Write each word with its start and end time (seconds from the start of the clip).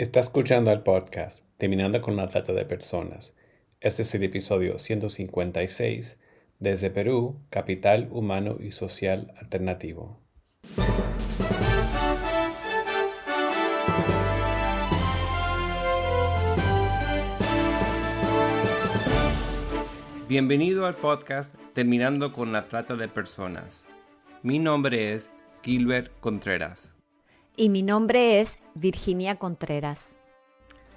Está 0.00 0.20
escuchando 0.20 0.70
el 0.70 0.82
podcast 0.82 1.42
Terminando 1.56 2.00
con 2.00 2.14
la 2.14 2.28
Trata 2.28 2.52
de 2.52 2.64
Personas. 2.64 3.34
Este 3.80 4.02
es 4.02 4.14
el 4.14 4.22
episodio 4.22 4.78
156 4.78 6.20
desde 6.60 6.90
Perú, 6.90 7.40
Capital 7.50 8.06
Humano 8.12 8.58
y 8.60 8.70
Social 8.70 9.34
Alternativo. 9.40 10.20
Bienvenido 20.28 20.86
al 20.86 20.94
podcast 20.94 21.56
Terminando 21.74 22.32
con 22.32 22.52
la 22.52 22.68
Trata 22.68 22.94
de 22.94 23.08
Personas. 23.08 23.84
Mi 24.44 24.60
nombre 24.60 25.14
es 25.14 25.28
Gilbert 25.64 26.12
Contreras. 26.20 26.94
Y 27.56 27.70
mi 27.70 27.82
nombre 27.82 28.38
es 28.38 28.60
Virginia 28.80 29.36
Contreras. 29.36 30.14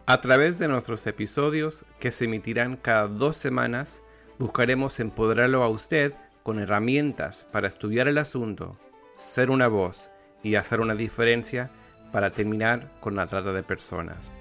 A 0.05 0.21
través 0.21 0.59
de 0.59 0.67
nuestros 0.67 1.07
episodios, 1.07 1.83
que 1.99 2.11
se 2.11 2.25
emitirán 2.25 2.75
cada 2.75 3.07
dos 3.07 3.37
semanas, 3.37 4.01
buscaremos 4.37 4.99
empoderarlo 4.99 5.63
a 5.63 5.69
usted 5.69 6.13
con 6.43 6.59
herramientas 6.59 7.45
para 7.51 7.67
estudiar 7.67 8.07
el 8.07 8.17
asunto, 8.17 8.77
ser 9.15 9.49
una 9.49 9.67
voz 9.67 10.09
y 10.43 10.55
hacer 10.55 10.79
una 10.79 10.95
diferencia 10.95 11.71
para 12.11 12.31
terminar 12.31 12.91
con 12.99 13.15
la 13.15 13.25
trata 13.25 13.51
de 13.51 13.63
personas. 13.63 14.31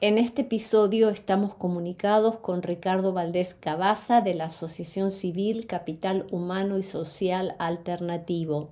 En 0.00 0.18
este 0.18 0.42
episodio 0.42 1.10
estamos 1.10 1.54
comunicados 1.54 2.38
con 2.38 2.62
Ricardo 2.62 3.12
Valdés 3.12 3.54
Cabaza 3.54 4.20
de 4.20 4.34
la 4.34 4.46
Asociación 4.46 5.10
Civil 5.10 5.66
Capital 5.66 6.26
Humano 6.30 6.76
y 6.76 6.82
Social 6.82 7.54
Alternativo. 7.58 8.70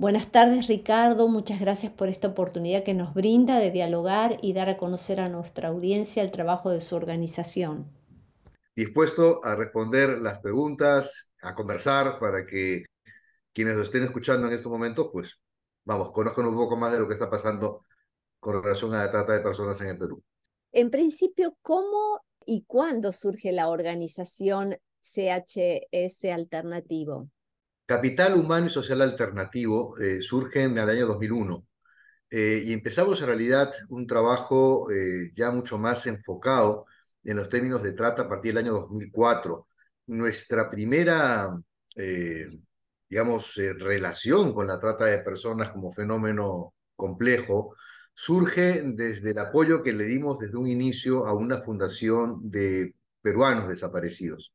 Buenas 0.00 0.32
tardes 0.32 0.66
Ricardo, 0.66 1.28
muchas 1.28 1.60
gracias 1.60 1.92
por 1.92 2.08
esta 2.08 2.28
oportunidad 2.28 2.84
que 2.84 2.94
nos 2.94 3.12
brinda 3.12 3.58
de 3.58 3.70
dialogar 3.70 4.38
y 4.40 4.54
dar 4.54 4.70
a 4.70 4.78
conocer 4.78 5.20
a 5.20 5.28
nuestra 5.28 5.68
audiencia 5.68 6.22
el 6.22 6.30
trabajo 6.30 6.70
de 6.70 6.80
su 6.80 6.96
organización. 6.96 7.92
Dispuesto 8.74 9.44
a 9.44 9.56
responder 9.56 10.16
las 10.22 10.38
preguntas, 10.38 11.30
a 11.42 11.54
conversar 11.54 12.18
para 12.18 12.46
que 12.46 12.84
quienes 13.52 13.76
lo 13.76 13.82
estén 13.82 14.04
escuchando 14.04 14.46
en 14.46 14.54
estos 14.54 14.72
momentos, 14.72 15.10
pues 15.12 15.38
vamos, 15.84 16.12
conozcan 16.12 16.46
un 16.46 16.54
poco 16.54 16.78
más 16.78 16.92
de 16.92 16.98
lo 17.00 17.06
que 17.06 17.12
está 17.12 17.28
pasando 17.28 17.84
con 18.38 18.54
relación 18.62 18.94
a 18.94 19.04
la 19.04 19.10
trata 19.10 19.34
de 19.34 19.40
personas 19.40 19.78
en 19.82 19.88
el 19.88 19.98
Perú. 19.98 20.22
En 20.72 20.90
principio, 20.90 21.58
¿cómo 21.60 22.22
y 22.46 22.64
cuándo 22.66 23.12
surge 23.12 23.52
la 23.52 23.68
organización 23.68 24.78
CHS 25.02 26.24
Alternativo? 26.32 27.28
Capital 27.90 28.34
Humano 28.36 28.66
y 28.66 28.70
Social 28.70 29.02
Alternativo 29.02 29.98
eh, 29.98 30.22
surge 30.22 30.62
en 30.62 30.78
el 30.78 30.88
año 30.88 31.08
2001 31.08 31.66
eh, 32.30 32.62
y 32.66 32.72
empezamos 32.72 33.20
en 33.20 33.26
realidad 33.26 33.72
un 33.88 34.06
trabajo 34.06 34.88
eh, 34.92 35.32
ya 35.34 35.50
mucho 35.50 35.76
más 35.76 36.06
enfocado 36.06 36.86
en 37.24 37.38
los 37.38 37.48
términos 37.48 37.82
de 37.82 37.94
trata 37.94 38.22
a 38.22 38.28
partir 38.28 38.54
del 38.54 38.64
año 38.64 38.74
2004. 38.74 39.66
Nuestra 40.06 40.70
primera, 40.70 41.48
digamos, 43.08 43.56
relación 43.56 44.54
con 44.54 44.68
la 44.68 44.78
trata 44.78 45.06
de 45.06 45.18
personas 45.24 45.70
como 45.70 45.92
fenómeno 45.92 46.74
complejo 46.94 47.74
surge 48.14 48.82
desde 48.84 49.32
el 49.32 49.38
apoyo 49.38 49.82
que 49.82 49.92
le 49.92 50.04
dimos 50.04 50.38
desde 50.38 50.56
un 50.56 50.68
inicio 50.68 51.26
a 51.26 51.34
una 51.34 51.60
fundación 51.60 52.38
de 52.50 52.94
peruanos 53.20 53.68
desaparecidos. 53.68 54.52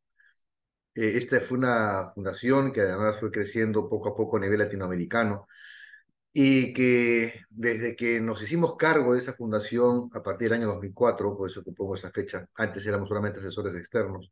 Eh, 0.96 1.18
esta 1.18 1.40
fue 1.42 1.58
una 1.58 2.12
fundación 2.14 2.72
que 2.72 2.82
además 2.82 3.20
fue 3.20 3.32
creciendo 3.32 3.90
poco 3.90 4.10
a 4.10 4.16
poco 4.16 4.38
a 4.38 4.40
nivel 4.40 4.60
latinoamericano 4.60 5.48
y 6.34 6.74
que 6.74 7.42
desde 7.50 7.96
que 7.96 8.20
nos 8.22 8.42
hicimos 8.42 8.76
cargo 8.78 9.14
de 9.14 9.20
esa 9.20 9.34
fundación 9.34 10.10
a 10.14 10.24
partir 10.24 10.50
del 10.50 10.60
año 10.62 10.68
2004, 10.68 11.38
por 11.38 11.50
eso 11.50 11.64
te 11.64 11.72
pongo 11.74 11.96
esa 11.96 12.12
fecha, 12.12 12.48
antes 12.56 12.86
éramos 12.86 13.10
solamente 13.10 13.40
asesores 13.40 13.76
externos, 13.76 14.32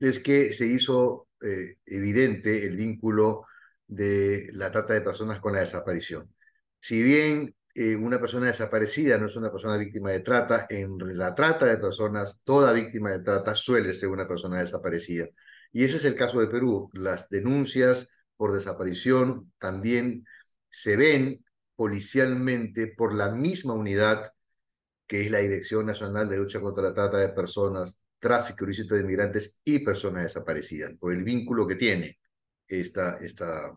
es 0.00 0.20
que 0.20 0.52
se 0.54 0.66
hizo 0.66 1.28
eh, 1.42 1.76
evidente 1.86 2.66
el 2.66 2.76
vínculo 2.76 3.46
de 3.86 4.50
la 4.52 4.70
trata 4.72 4.94
de 4.94 5.02
personas 5.02 5.40
con 5.40 5.54
la 5.54 5.60
desaparición. 5.60 6.32
Si 6.80 7.02
bien 7.02 7.54
eh, 7.74 7.96
una 7.96 8.18
persona 8.18 8.46
desaparecida 8.46 9.18
no 9.18 9.26
es 9.26 9.36
una 9.36 9.52
persona 9.52 9.76
víctima 9.76 10.10
de 10.10 10.20
trata. 10.20 10.66
En 10.68 10.98
la 11.16 11.34
trata 11.34 11.66
de 11.66 11.76
personas, 11.78 12.40
toda 12.44 12.72
víctima 12.72 13.10
de 13.10 13.20
trata 13.20 13.54
suele 13.54 13.94
ser 13.94 14.08
una 14.08 14.26
persona 14.26 14.58
desaparecida. 14.58 15.26
Y 15.72 15.84
ese 15.84 15.98
es 15.98 16.04
el 16.04 16.14
caso 16.14 16.40
de 16.40 16.48
Perú. 16.48 16.90
Las 16.92 17.28
denuncias 17.28 18.08
por 18.36 18.52
desaparición 18.52 19.52
también 19.58 20.24
se 20.70 20.96
ven 20.96 21.44
policialmente 21.76 22.94
por 22.96 23.14
la 23.14 23.30
misma 23.30 23.74
unidad 23.74 24.32
que 25.08 25.22
es 25.22 25.30
la 25.30 25.38
Dirección 25.38 25.86
Nacional 25.86 26.28
de 26.28 26.36
Lucha 26.36 26.60
contra 26.60 26.82
la 26.82 26.94
Trata 26.94 27.16
de 27.16 27.30
Personas, 27.30 28.00
Tráfico 28.20 28.64
ilícito 28.64 28.94
de 28.94 29.00
Inmigrantes 29.00 29.60
y 29.64 29.78
Personas 29.78 30.24
Desaparecidas, 30.24 30.92
por 31.00 31.12
el 31.12 31.24
vínculo 31.24 31.66
que 31.66 31.76
tiene 31.76 32.18
esta, 32.66 33.16
esta, 33.16 33.70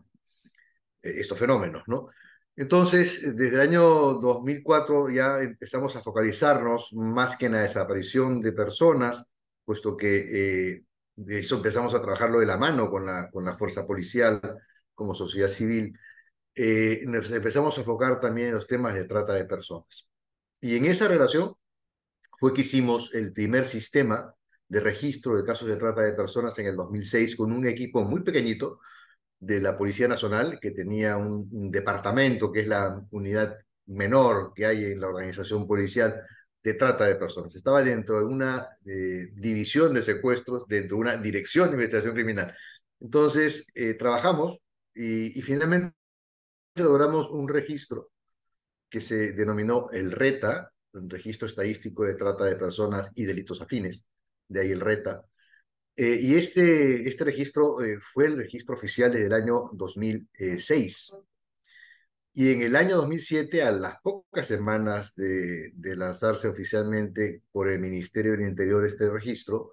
eh, 1.02 1.14
estos 1.16 1.38
fenómenos, 1.38 1.84
¿no? 1.86 2.08
Entonces, 2.54 3.34
desde 3.34 3.54
el 3.54 3.60
año 3.62 3.82
2004 3.84 5.08
ya 5.08 5.40
empezamos 5.40 5.96
a 5.96 6.02
focalizarnos 6.02 6.92
más 6.92 7.36
que 7.36 7.46
en 7.46 7.52
la 7.52 7.62
desaparición 7.62 8.42
de 8.42 8.52
personas, 8.52 9.26
puesto 9.64 9.96
que 9.96 10.74
eh, 10.74 10.84
de 11.16 11.40
eso 11.40 11.56
empezamos 11.56 11.94
a 11.94 12.00
trabajarlo 12.00 12.40
de 12.40 12.46
la 12.46 12.56
mano 12.56 12.90
con 12.90 13.06
la, 13.06 13.30
con 13.30 13.44
la 13.44 13.54
fuerza 13.54 13.86
policial, 13.86 14.40
como 14.94 15.14
sociedad 15.14 15.48
civil. 15.48 15.98
Eh, 16.54 17.02
empezamos 17.04 17.76
a 17.76 17.80
enfocar 17.80 18.20
también 18.20 18.48
en 18.48 18.54
los 18.54 18.66
temas 18.66 18.94
de 18.94 19.04
trata 19.04 19.34
de 19.34 19.44
personas. 19.44 20.08
Y 20.60 20.76
en 20.76 20.86
esa 20.86 21.08
relación 21.08 21.54
fue 22.38 22.52
que 22.54 22.62
hicimos 22.62 23.10
el 23.14 23.32
primer 23.32 23.66
sistema 23.66 24.34
de 24.68 24.80
registro 24.80 25.36
de 25.36 25.44
casos 25.44 25.68
de 25.68 25.76
trata 25.76 26.02
de 26.02 26.14
personas 26.14 26.58
en 26.58 26.66
el 26.66 26.76
2006 26.76 27.36
con 27.36 27.52
un 27.52 27.66
equipo 27.66 28.02
muy 28.04 28.22
pequeñito, 28.22 28.80
de 29.42 29.60
la 29.60 29.76
Policía 29.76 30.06
Nacional, 30.06 30.60
que 30.60 30.70
tenía 30.70 31.16
un, 31.16 31.70
departamento, 31.72 32.52
que 32.52 32.60
es 32.60 32.68
la 32.68 33.04
unidad 33.10 33.56
menor 33.86 34.52
que 34.54 34.66
hay 34.66 34.84
en 34.84 35.00
la 35.00 35.08
organización 35.08 35.66
policial 35.66 36.22
de 36.62 36.74
trata 36.74 37.06
de 37.06 37.16
personas. 37.16 37.54
Estaba 37.54 37.82
dentro 37.82 38.20
de 38.20 38.26
una 38.26 38.68
eh, 38.84 39.30
división 39.34 39.94
de 39.94 40.02
secuestros, 40.02 40.66
dentro 40.68 40.96
de 40.96 41.00
una 41.00 41.16
dirección 41.16 41.68
de 41.68 41.74
investigación 41.74 42.14
criminal. 42.14 42.56
Entonces, 43.00 43.66
eh, 43.74 43.94
trabajamos 43.94 44.58
y, 44.94 45.40
finalmente 45.42 45.94
logramos 46.76 47.30
un 47.30 47.48
registro 47.48 48.10
que 48.88 49.00
se 49.00 49.32
denominó 49.32 49.90
el 49.90 50.12
RETA, 50.12 50.72
un 50.92 51.10
registro 51.10 51.46
estadístico 51.48 52.04
de 52.04 52.14
trata 52.14 52.44
de 52.44 52.56
personas 52.56 53.10
y 53.14 53.24
delitos 53.24 53.60
afines, 53.60 54.06
de 54.48 54.60
ahí 54.60 54.70
el 54.70 54.80
RETA, 54.80 55.24
eh, 55.96 56.18
y 56.22 56.34
este, 56.36 57.08
este 57.08 57.24
registro 57.24 57.76
fue 58.12 58.26
el 58.26 58.38
registro 58.38 58.74
oficial 58.74 59.12
desde 59.12 59.26
el 59.26 59.32
año 59.32 59.70
2006. 59.74 61.22
Y 62.34 62.50
en 62.52 62.62
el 62.62 62.76
año 62.76 62.96
2007, 62.96 63.62
a 63.62 63.70
las 63.72 64.00
pocas 64.02 64.46
semanas 64.46 65.14
de, 65.16 65.70
de 65.74 65.96
lanzarse 65.96 66.48
oficialmente 66.48 67.42
por 67.52 67.68
el 67.68 67.78
Ministerio 67.78 68.32
del 68.32 68.48
Interior 68.48 68.86
este 68.86 69.10
registro, 69.10 69.72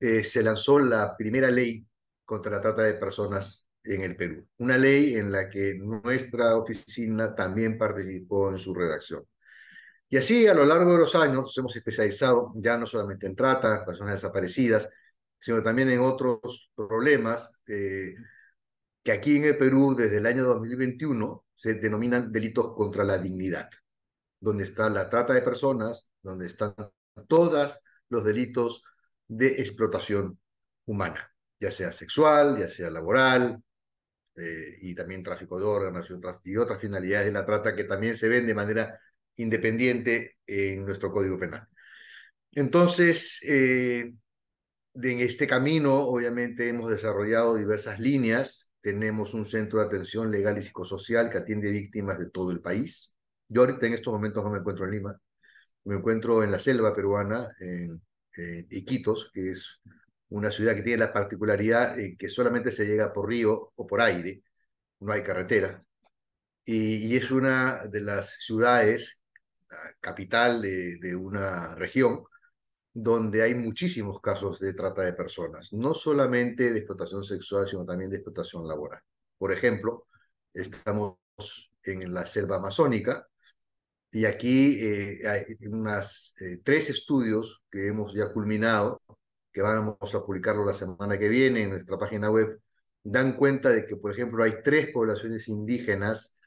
eh, 0.00 0.24
se 0.24 0.42
lanzó 0.42 0.78
la 0.78 1.16
primera 1.16 1.50
ley 1.50 1.86
contra 2.24 2.52
la 2.52 2.60
trata 2.60 2.82
de 2.82 2.94
personas 2.94 3.68
en 3.84 4.02
el 4.02 4.16
Perú. 4.16 4.46
Una 4.58 4.76
ley 4.76 5.14
en 5.14 5.32
la 5.32 5.48
que 5.48 5.74
nuestra 5.76 6.56
oficina 6.56 7.34
también 7.34 7.78
participó 7.78 8.50
en 8.50 8.58
su 8.58 8.74
redacción. 8.74 9.24
Y 10.08 10.18
así 10.18 10.46
a 10.46 10.54
lo 10.54 10.64
largo 10.66 10.92
de 10.92 10.98
los 10.98 11.14
años 11.14 11.56
hemos 11.58 11.74
especializado 11.76 12.52
ya 12.56 12.76
no 12.76 12.86
solamente 12.86 13.26
en 13.26 13.36
trata, 13.36 13.84
personas 13.84 14.14
desaparecidas, 14.14 14.88
sino 15.38 15.62
también 15.62 15.90
en 15.90 16.00
otros 16.00 16.70
problemas 16.74 17.62
eh, 17.66 18.14
que 19.02 19.12
aquí 19.12 19.36
en 19.36 19.44
el 19.44 19.58
Perú 19.58 19.94
desde 19.96 20.18
el 20.18 20.26
año 20.26 20.44
2021 20.44 21.45
se 21.56 21.74
denominan 21.74 22.30
delitos 22.30 22.74
contra 22.76 23.02
la 23.02 23.18
dignidad, 23.18 23.70
donde 24.38 24.64
está 24.64 24.88
la 24.88 25.10
trata 25.10 25.32
de 25.32 25.42
personas, 25.42 26.08
donde 26.22 26.46
están 26.46 26.74
todos 27.26 27.80
los 28.08 28.24
delitos 28.24 28.82
de 29.26 29.60
explotación 29.60 30.38
humana, 30.84 31.32
ya 31.58 31.72
sea 31.72 31.92
sexual, 31.92 32.58
ya 32.58 32.68
sea 32.68 32.90
laboral, 32.90 33.60
eh, 34.36 34.78
y 34.82 34.94
también 34.94 35.22
tráfico 35.22 35.58
de 35.58 35.64
órganos 35.64 36.08
y 36.10 36.12
otras, 36.12 36.42
otras 36.60 36.80
finalidades 36.80 37.26
de 37.26 37.32
la 37.32 37.46
trata 37.46 37.74
que 37.74 37.84
también 37.84 38.16
se 38.16 38.28
ven 38.28 38.46
de 38.46 38.54
manera 38.54 39.00
independiente 39.36 40.36
en 40.46 40.84
nuestro 40.84 41.10
Código 41.10 41.38
Penal. 41.38 41.66
Entonces, 42.52 43.40
eh, 43.46 44.14
en 44.94 45.20
este 45.20 45.46
camino, 45.46 46.00
obviamente, 46.00 46.68
hemos 46.68 46.90
desarrollado 46.90 47.56
diversas 47.56 47.98
líneas. 47.98 48.72
Tenemos 48.86 49.34
un 49.34 49.44
centro 49.46 49.80
de 49.80 49.86
atención 49.86 50.30
legal 50.30 50.56
y 50.58 50.62
psicosocial 50.62 51.28
que 51.28 51.38
atiende 51.38 51.72
víctimas 51.72 52.20
de 52.20 52.30
todo 52.30 52.52
el 52.52 52.60
país. 52.60 53.16
Yo 53.48 53.62
ahorita 53.62 53.84
en 53.88 53.94
estos 53.94 54.12
momentos 54.12 54.44
no 54.44 54.50
me 54.52 54.60
encuentro 54.60 54.84
en 54.84 54.92
Lima, 54.92 55.20
me 55.86 55.96
encuentro 55.96 56.44
en 56.44 56.52
la 56.52 56.60
selva 56.60 56.94
peruana, 56.94 57.48
en, 57.58 58.00
Iquitos, 58.70 59.32
que 59.34 59.50
es 59.50 59.80
una 60.28 60.52
ciudad 60.52 60.76
que 60.76 60.82
tiene 60.82 60.98
la 60.98 61.12
particularidad 61.12 61.98
en 61.98 62.16
que 62.16 62.28
solamente 62.30 62.70
se 62.70 62.86
llega 62.86 63.12
por 63.12 63.28
río 63.28 63.72
o 63.74 63.86
por 63.88 64.00
aire, 64.00 64.44
no 65.00 65.12
hay 65.12 65.24
carretera. 65.24 65.82
y, 66.64 67.16
es 67.16 67.32
una 67.32 67.86
de 67.88 68.00
las 68.02 68.36
ciudades, 68.38 69.20
capital 70.00 70.62
de 70.62 71.16
una 71.16 71.74
región, 71.74 72.24
donde 72.98 73.42
hay 73.42 73.54
muchísimos 73.54 74.22
casos 74.22 74.58
de 74.58 74.72
trata 74.72 75.02
de 75.02 75.12
personas, 75.12 75.70
no 75.74 75.92
solamente 75.92 76.72
de 76.72 76.78
explotación 76.78 77.24
sexual, 77.24 77.68
sino 77.68 77.84
también 77.84 78.08
de 78.10 78.16
explotación 78.16 78.66
laboral. 78.66 79.02
Por 79.36 79.52
ejemplo, 79.52 80.06
estamos 80.54 81.18
en 81.82 82.14
la 82.14 82.26
selva 82.26 82.56
amazónica 82.56 83.28
y 84.10 84.24
aquí 84.24 84.78
eh, 84.80 85.20
hay 85.28 85.44
unas 85.68 86.32
eh, 86.40 86.60
tres 86.64 86.88
estudios 86.88 87.62
que 87.70 87.88
hemos 87.88 88.14
ya 88.14 88.32
culminado, 88.32 89.02
que 89.52 89.60
vamos 89.60 90.14
a 90.14 90.24
publicarlo 90.24 90.64
la 90.64 90.72
semana 90.72 91.18
que 91.18 91.28
viene 91.28 91.64
en 91.64 91.70
nuestra 91.70 91.98
página 91.98 92.30
web, 92.30 92.62
dan 93.02 93.36
cuenta 93.36 93.68
de 93.68 93.86
que, 93.86 93.96
por 93.96 94.10
ejemplo, 94.10 94.42
hay 94.42 94.62
tres 94.64 94.90
poblaciones 94.90 95.48
indígenas, 95.48 96.38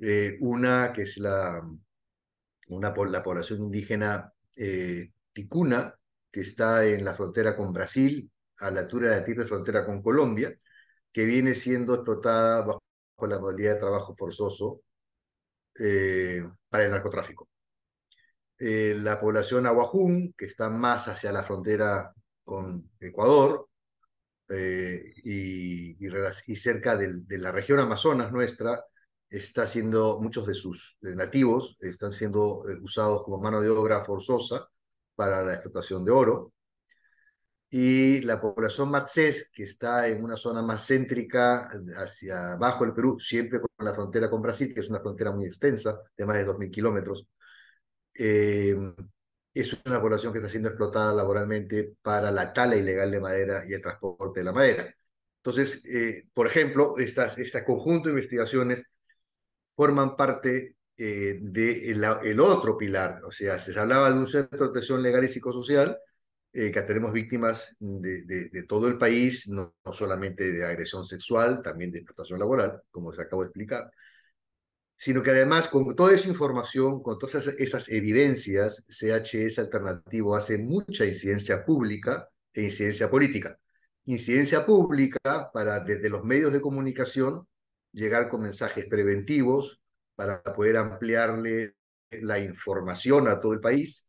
eh, 0.00 0.36
una 0.42 0.92
que 0.92 1.04
es 1.04 1.16
la, 1.16 1.66
una, 2.68 2.94
la 3.08 3.22
población 3.22 3.62
indígena 3.62 4.34
Ticuna, 5.32 5.94
que 6.30 6.40
está 6.40 6.84
en 6.86 7.04
la 7.04 7.14
frontera 7.14 7.56
con 7.56 7.72
Brasil, 7.72 8.30
a 8.58 8.70
la 8.70 8.80
altura 8.80 9.10
de 9.10 9.16
la 9.16 9.24
triple 9.24 9.46
frontera 9.46 9.84
con 9.84 10.02
Colombia, 10.02 10.54
que 11.12 11.24
viene 11.24 11.54
siendo 11.54 11.94
explotada 11.94 12.62
bajo 12.62 12.82
la 13.26 13.38
modalidad 13.38 13.74
de 13.74 13.80
trabajo 13.80 14.14
forzoso 14.16 14.82
eh, 15.78 16.42
para 16.68 16.84
el 16.84 16.90
narcotráfico. 16.90 17.48
Eh, 18.58 18.96
la 18.98 19.20
población 19.20 19.66
Aguajún, 19.66 20.34
que 20.36 20.46
está 20.46 20.70
más 20.70 21.08
hacia 21.08 21.32
la 21.32 21.42
frontera 21.42 22.12
con 22.44 22.90
Ecuador 23.00 23.68
eh, 24.48 25.14
y, 25.24 25.96
cerca 26.56 26.96
de 26.96 27.38
la 27.38 27.50
región 27.50 27.80
Amazonas 27.80 28.32
nuestra, 28.32 28.84
está 29.28 29.66
siendo, 29.66 30.20
muchos 30.20 30.46
de 30.46 30.54
sus 30.54 30.98
nativos 31.00 31.76
están 31.80 32.12
siendo 32.12 32.62
usados 32.82 33.24
como 33.24 33.40
mano 33.40 33.60
de 33.60 33.70
obra 33.70 34.04
forzosa 34.04 34.68
para 35.14 35.42
la 35.42 35.54
explotación 35.54 36.04
de 36.04 36.10
oro. 36.10 36.52
Y 37.70 38.20
la 38.20 38.40
población 38.40 38.90
Matzés, 38.90 39.50
que 39.50 39.64
está 39.64 40.06
en 40.08 40.22
una 40.22 40.36
zona 40.36 40.60
más 40.62 40.86
céntrica 40.86 41.70
hacia 41.96 42.52
abajo 42.52 42.84
del 42.84 42.92
Perú, 42.94 43.18
siempre 43.18 43.60
con 43.60 43.70
la 43.78 43.94
frontera 43.94 44.28
con 44.28 44.42
Brasil, 44.42 44.74
que 44.74 44.80
es 44.80 44.90
una 44.90 45.00
frontera 45.00 45.32
muy 45.32 45.46
extensa, 45.46 46.02
de 46.16 46.26
más 46.26 46.36
de 46.36 46.44
2.000 46.46 46.70
kilómetros, 46.70 47.26
eh, 48.14 48.74
es 49.54 49.72
una 49.84 50.00
población 50.00 50.32
que 50.32 50.38
está 50.38 50.50
siendo 50.50 50.68
explotada 50.68 51.12
laboralmente 51.12 51.96
para 52.02 52.30
la 52.30 52.52
tala 52.52 52.76
ilegal 52.76 53.10
de 53.10 53.20
madera 53.20 53.64
y 53.66 53.72
el 53.74 53.82
transporte 53.82 54.40
de 54.40 54.44
la 54.44 54.52
madera. 54.52 54.94
Entonces, 55.38 55.84
eh, 55.86 56.28
por 56.32 56.46
ejemplo, 56.46 56.96
estas, 56.98 57.38
este 57.38 57.64
conjunto 57.64 58.08
de 58.08 58.14
investigaciones 58.14 58.84
forman 59.76 60.16
parte 60.16 60.76
eh, 60.96 61.38
del 61.40 62.04
el 62.24 62.40
otro 62.40 62.76
pilar. 62.76 63.22
O 63.24 63.32
sea, 63.32 63.58
se 63.58 63.78
hablaba 63.78 64.10
de 64.10 64.18
un 64.18 64.26
centro 64.26 64.50
de 64.50 64.58
protección 64.58 65.02
legal 65.02 65.24
y 65.24 65.28
psicosocial, 65.28 65.98
eh, 66.52 66.70
que 66.70 66.82
tenemos 66.82 67.12
víctimas 67.12 67.74
de, 67.80 68.24
de, 68.24 68.62
todo 68.64 68.86
el 68.86 68.98
país, 68.98 69.48
no, 69.48 69.74
solamente 69.92 70.52
de 70.52 70.64
agresión 70.64 71.06
sexual, 71.06 71.62
también 71.62 71.90
de 71.90 72.00
explotación 72.00 72.38
laboral, 72.38 72.82
como 72.90 73.12
se 73.12 73.22
acabo 73.22 73.42
de 73.42 73.48
explicar, 73.48 73.90
sino 74.96 75.22
que 75.22 75.30
además 75.30 75.68
con 75.68 75.96
toda 75.96 76.14
esa 76.14 76.28
información, 76.28 77.02
con 77.02 77.18
todas 77.18 77.36
esas, 77.46 77.54
esas 77.58 77.88
evidencias, 77.88 78.86
CHS 78.88 79.58
Alternativo 79.58 80.36
hace 80.36 80.58
mucha 80.58 81.04
incidencia 81.06 81.64
pública 81.64 82.28
e 82.52 82.62
incidencia 82.64 83.10
política. 83.10 83.58
Incidencia 84.04 84.64
pública 84.66 85.50
para 85.52 85.80
desde 85.80 86.10
los 86.10 86.24
medios 86.24 86.52
de 86.52 86.60
comunicación 86.60 87.46
llegar 87.92 88.28
con 88.28 88.42
mensajes 88.42 88.86
preventivos, 88.86 89.81
para 90.22 90.42
poder 90.54 90.76
ampliarle 90.76 91.74
la 92.10 92.38
información 92.38 93.26
a 93.26 93.40
todo 93.40 93.54
el 93.54 93.60
país 93.60 94.08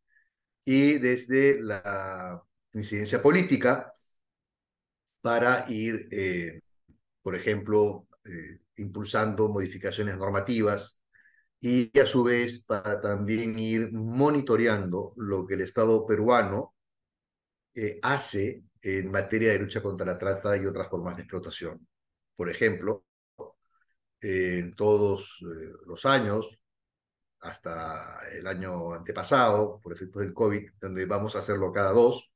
y 0.63 0.99
desde 0.99 1.59
la 1.59 2.39
incidencia 2.73 3.21
política 3.21 3.91
para 5.21 5.65
ir, 5.69 6.07
eh, 6.11 6.61
por 7.23 7.35
ejemplo, 7.35 8.07
eh, 8.25 8.59
impulsando 8.77 9.49
modificaciones 9.49 10.15
normativas 10.17 11.03
y 11.59 11.97
a 11.99 12.05
su 12.05 12.23
vez 12.23 12.63
para 12.65 13.01
también 13.01 13.57
ir 13.57 13.91
monitoreando 13.91 15.13
lo 15.17 15.47
que 15.47 15.55
el 15.55 15.61
Estado 15.61 16.05
peruano 16.05 16.75
eh, 17.73 17.99
hace 18.03 18.63
en 18.81 19.11
materia 19.11 19.51
de 19.53 19.59
lucha 19.59 19.81
contra 19.81 20.05
la 20.05 20.17
trata 20.19 20.57
y 20.57 20.65
otras 20.65 20.89
formas 20.89 21.15
de 21.15 21.23
explotación. 21.23 21.87
Por 22.35 22.49
ejemplo, 22.49 23.05
en 24.23 24.73
todos 24.75 25.39
eh, 25.41 25.71
los 25.85 26.05
años, 26.05 26.49
hasta 27.41 28.19
el 28.31 28.47
año 28.47 28.93
antepasado, 28.93 29.79
por 29.81 29.93
efectos 29.93 30.21
del 30.23 30.33
COVID, 30.33 30.71
donde 30.79 31.05
vamos 31.05 31.35
a 31.35 31.39
hacerlo 31.39 31.71
cada 31.73 31.91
dos, 31.91 32.31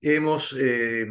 hemos 0.00 0.54
eh, 0.58 1.06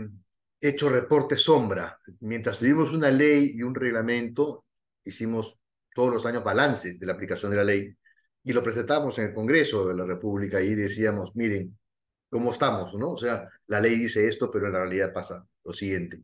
hecho 0.59 0.89
reporte 0.89 1.37
sombra. 1.37 1.99
Mientras 2.21 2.57
tuvimos 2.59 2.91
una 2.91 3.11
ley 3.11 3.51
y 3.55 3.63
un 3.63 3.75
reglamento, 3.75 4.65
hicimos 5.05 5.59
todos 5.93 6.13
los 6.13 6.25
años 6.25 6.43
balances 6.43 6.99
de 6.99 7.05
la 7.05 7.13
aplicación 7.13 7.51
de 7.51 7.57
la 7.57 7.63
ley 7.63 7.95
y 8.43 8.53
lo 8.53 8.63
presentamos 8.63 9.17
en 9.19 9.25
el 9.25 9.33
Congreso 9.33 9.87
de 9.87 9.93
la 9.95 10.05
República 10.05 10.61
y 10.61 10.75
decíamos, 10.75 11.35
miren, 11.35 11.77
¿cómo 12.29 12.51
estamos? 12.51 12.93
¿no? 12.95 13.11
O 13.11 13.17
sea, 13.17 13.47
la 13.67 13.79
ley 13.79 13.95
dice 13.95 14.27
esto, 14.27 14.49
pero 14.51 14.67
en 14.67 14.73
la 14.73 14.79
realidad 14.79 15.13
pasa 15.13 15.45
lo 15.63 15.73
siguiente. 15.73 16.23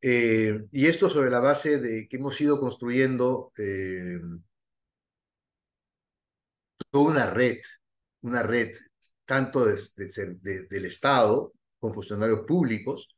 Eh, 0.00 0.66
y 0.72 0.86
esto 0.86 1.10
sobre 1.10 1.30
la 1.30 1.40
base 1.40 1.78
de 1.78 2.08
que 2.08 2.16
hemos 2.16 2.40
ido 2.40 2.60
construyendo 2.60 3.52
eh, 3.58 4.18
toda 6.90 7.10
una 7.10 7.30
red, 7.30 7.58
una 8.22 8.42
red 8.42 8.72
tanto 9.24 9.64
del 9.66 10.84
Estado 10.84 11.52
con 11.78 11.94
funcionarios 11.94 12.40
públicos, 12.46 13.08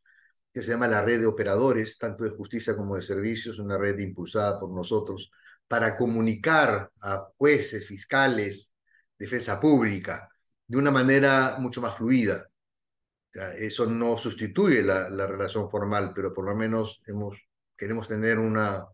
que 0.52 0.62
se 0.62 0.70
llama 0.70 0.88
la 0.88 1.02
red 1.02 1.20
de 1.20 1.26
operadores, 1.26 1.98
tanto 1.98 2.24
de 2.24 2.30
justicia 2.30 2.76
como 2.76 2.96
de 2.96 3.02
servicios, 3.02 3.58
una 3.58 3.78
red 3.78 3.98
impulsada 3.98 4.58
por 4.58 4.70
nosotros, 4.70 5.30
para 5.68 5.96
comunicar 5.96 6.90
a 7.02 7.28
jueces, 7.36 7.86
fiscales, 7.86 8.72
defensa 9.18 9.60
pública, 9.60 10.28
de 10.66 10.76
una 10.78 10.90
manera 10.90 11.56
mucho 11.58 11.80
más 11.80 11.96
fluida. 11.96 12.48
Eso 13.58 13.86
no 13.86 14.16
sustituye 14.18 14.82
la, 14.82 15.08
la, 15.10 15.26
relación 15.26 15.70
formal, 15.70 16.12
pero 16.14 16.34
por 16.34 16.44
lo 16.44 16.56
menos 16.56 17.02
hemos, 17.06 17.38
queremos 17.76 18.08
tener 18.08 18.38
una, 18.38 18.84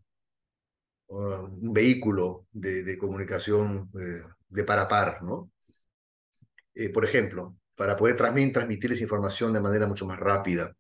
uh, 1.07 1.17
un 1.17 1.73
vehículo 1.73 2.47
de, 2.53 2.83
de 2.83 2.99
comunicación 2.99 3.91
eh, 3.99 4.23
de 4.49 4.65
par 4.65 4.81
a 4.81 4.89
par, 4.89 5.23
¿no? 5.23 5.51
eh, 6.75 6.91
por 6.91 7.05
ejemplo, 7.05 7.57
para 7.75 7.97
poder 7.97 8.17
también 8.17 8.53
transmitirles 8.53 9.01
información 9.01 9.53
de 9.53 9.61
manera 9.61 9.87
mucho 9.87 10.07
más 10.07 10.19
rápida. 10.19 10.75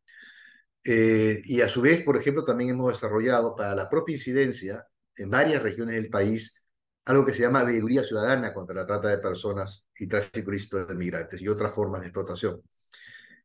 Eh, 0.85 1.43
y 1.45 1.61
a 1.63 1.69
su 1.69 1.81
vez, 1.83 2.03
por 2.05 2.17
ejemplo, 2.17 2.45
también 2.45 2.71
hemos 2.71 2.93
desarrollado 2.93 3.57
para 3.57 3.75
la 3.75 3.89
propia 3.89 4.15
incidencia 4.15 4.87
en 5.17 5.31
varias 5.31 5.63
regiones 5.63 5.97
del 5.97 6.11
país 6.11 6.61
algo 7.07 7.25
que 7.27 7.35
se 7.35 7.43
llama 7.43 7.65
veeduría 7.65 8.03
ciudadana 8.05 8.53
contra 8.55 8.75
la 8.77 8.87
trata 8.87 9.09
de 9.09 9.19
personas 9.19 9.89
y 9.99 10.09
tráfico 10.09 10.51
ilícito 10.51 10.87
de 10.87 10.95
migrantes 10.95 11.41
y 11.41 11.49
otras 11.49 11.75
formas 11.75 12.01
de 12.01 12.09
explotación. 12.09 12.63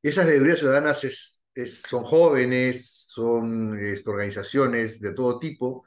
Esas 0.01 0.25
veedurías 0.27 0.59
ciudadanas 0.59 1.03
es, 1.03 1.43
son 1.87 2.03
jóvenes, 2.03 3.07
son 3.13 3.77
este, 3.79 4.09
organizaciones 4.09 4.99
de 5.01 5.13
todo 5.13 5.39
tipo 5.39 5.85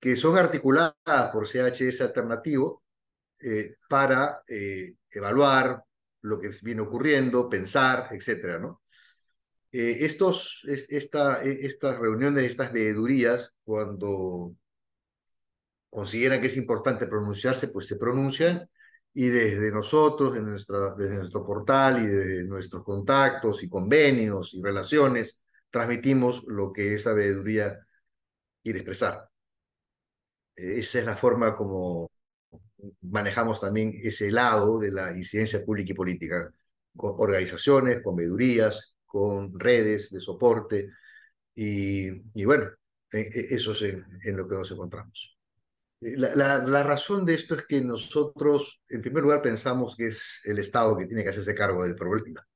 que 0.00 0.16
son 0.16 0.36
articuladas 0.38 0.94
por 1.32 1.46
CHS 1.46 2.00
Alternativo 2.02 2.84
eh, 3.40 3.76
para 3.88 4.42
eh, 4.46 4.94
evaluar 5.10 5.82
lo 6.22 6.38
que 6.40 6.50
viene 6.62 6.82
ocurriendo, 6.82 7.48
pensar, 7.48 8.08
etcétera, 8.10 8.58
¿no? 8.58 8.82
Eh, 9.70 9.98
estos, 10.00 10.62
esta, 10.66 11.42
e, 11.44 11.66
estas 11.66 11.98
reuniones, 11.98 12.44
estas 12.44 12.72
veedurías, 12.72 13.54
cuando 13.64 14.54
consideran 15.90 16.40
que 16.40 16.48
es 16.48 16.56
importante 16.56 17.06
pronunciarse, 17.06 17.68
pues 17.68 17.86
se 17.86 17.96
pronuncian 17.96 18.68
y 19.18 19.30
desde 19.30 19.72
nosotros, 19.72 20.32
desde, 20.32 20.94
desde 20.96 21.16
nuestro 21.16 21.44
portal 21.44 22.04
y 22.04 22.06
de 22.06 22.44
nuestros 22.44 22.84
contactos 22.84 23.64
y 23.64 23.68
convenios 23.68 24.54
y 24.54 24.62
relaciones, 24.62 25.42
transmitimos 25.70 26.44
lo 26.46 26.72
que 26.72 26.94
esa 26.94 27.14
veeduría 27.14 27.84
quiere 28.62 28.78
expresar. 28.78 29.28
Esa 30.54 31.00
es 31.00 31.04
la 31.04 31.16
forma 31.16 31.56
como 31.56 32.12
manejamos 33.02 33.60
también 33.60 33.92
ese 34.04 34.30
lado 34.30 34.78
de 34.78 34.92
la 34.92 35.10
incidencia 35.16 35.64
pública 35.64 35.92
y 35.92 35.96
política, 35.96 36.52
con 36.96 37.14
organizaciones, 37.18 38.02
con 38.04 38.14
veedurías, 38.14 38.96
con 39.04 39.58
redes 39.58 40.12
de 40.12 40.20
soporte, 40.20 40.90
y, 41.56 42.08
y 42.40 42.44
bueno, 42.44 42.70
e, 43.10 43.20
e, 43.20 43.54
eso 43.54 43.72
es 43.72 43.82
en, 43.82 44.36
lo 44.36 44.48
que 44.48 44.54
nos 44.56 44.70
encontramos. 44.70 45.37
La, 46.00 46.34
la, 46.34 46.58
la, 46.58 46.82
razón 46.84 47.26
de 47.26 47.34
esto 47.34 47.56
es 47.56 47.66
que 47.66 47.80
nosotros, 47.80 48.80
en 48.88 49.02
primer 49.02 49.24
lugar, 49.24 49.42
pensamos 49.42 49.96
que 49.96 50.08
es 50.08 50.40
el 50.44 50.58
Estado 50.58 50.96
que 50.96 51.06
tiene 51.06 51.24
que 51.24 51.30
hacerse 51.30 51.54
cargo 51.54 51.82
del 51.82 51.96
problema. 51.96 52.46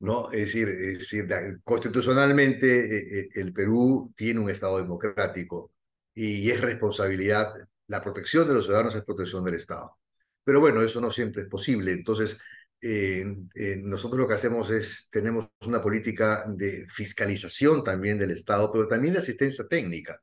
¿no? 0.00 0.30
Es 0.32 0.46
decir, 0.46 0.68
es 0.68 0.98
decir 1.00 1.28
constitucionalmente 1.64 2.68
eh, 2.68 3.20
eh, 3.20 3.28
el 3.34 3.52
Perú 3.52 4.12
tiene 4.16 4.40
un 4.40 4.50
Estado 4.50 4.78
democrático 4.78 5.72
y 6.14 6.50
es 6.50 6.60
responsabilidad, 6.60 7.54
la 7.88 8.02
protección 8.02 8.48
de 8.48 8.54
los 8.54 8.64
ciudadanos 8.64 8.94
es 8.94 9.04
protección 9.04 9.44
del 9.44 9.54
Estado. 9.54 9.98
Pero 10.44 10.60
bueno, 10.60 10.82
eso 10.82 11.00
no 11.00 11.10
siempre 11.10 11.42
es 11.42 11.48
posible. 11.48 11.92
Entonces, 11.92 12.40
eh, 12.82 13.24
eh, 13.54 13.76
nosotros 13.82 14.20
lo 14.20 14.28
que 14.28 14.34
hacemos 14.34 14.70
es, 14.70 15.08
tenemos 15.10 15.48
una 15.66 15.82
política 15.82 16.44
de 16.48 16.86
fiscalización 16.88 17.84
también 17.84 18.18
del 18.18 18.30
Estado, 18.30 18.72
pero 18.72 18.88
también 18.88 19.14
de 19.14 19.20
asistencia 19.20 19.66
técnica. 19.68 20.20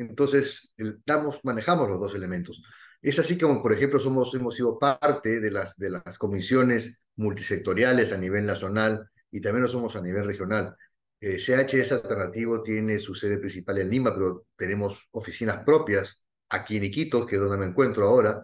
Entonces, 0.00 0.72
damos, 1.04 1.40
manejamos 1.42 1.88
los 1.90 2.00
dos 2.00 2.14
elementos. 2.14 2.62
Es 3.02 3.18
así 3.18 3.38
como, 3.38 3.62
por 3.62 3.72
ejemplo, 3.72 3.98
somos, 3.98 4.34
hemos 4.34 4.54
sido 4.54 4.78
parte 4.78 5.40
de 5.40 5.50
las, 5.50 5.76
de 5.76 5.90
las 5.90 6.16
comisiones 6.18 7.04
multisectoriales 7.16 8.12
a 8.12 8.16
nivel 8.16 8.46
nacional 8.46 9.10
y 9.30 9.40
también 9.40 9.62
lo 9.64 9.68
somos 9.68 9.96
a 9.96 10.00
nivel 10.00 10.24
regional. 10.24 10.74
Eh, 11.20 11.36
CHS 11.38 11.92
Alternativo 11.92 12.62
tiene 12.62 12.98
su 12.98 13.14
sede 13.14 13.38
principal 13.38 13.78
en 13.78 13.90
Lima, 13.90 14.14
pero 14.14 14.46
tenemos 14.56 15.06
oficinas 15.10 15.64
propias 15.64 16.26
aquí 16.48 16.78
en 16.78 16.84
Iquitos, 16.84 17.26
que 17.26 17.36
es 17.36 17.42
donde 17.42 17.58
me 17.58 17.66
encuentro 17.66 18.08
ahora, 18.08 18.42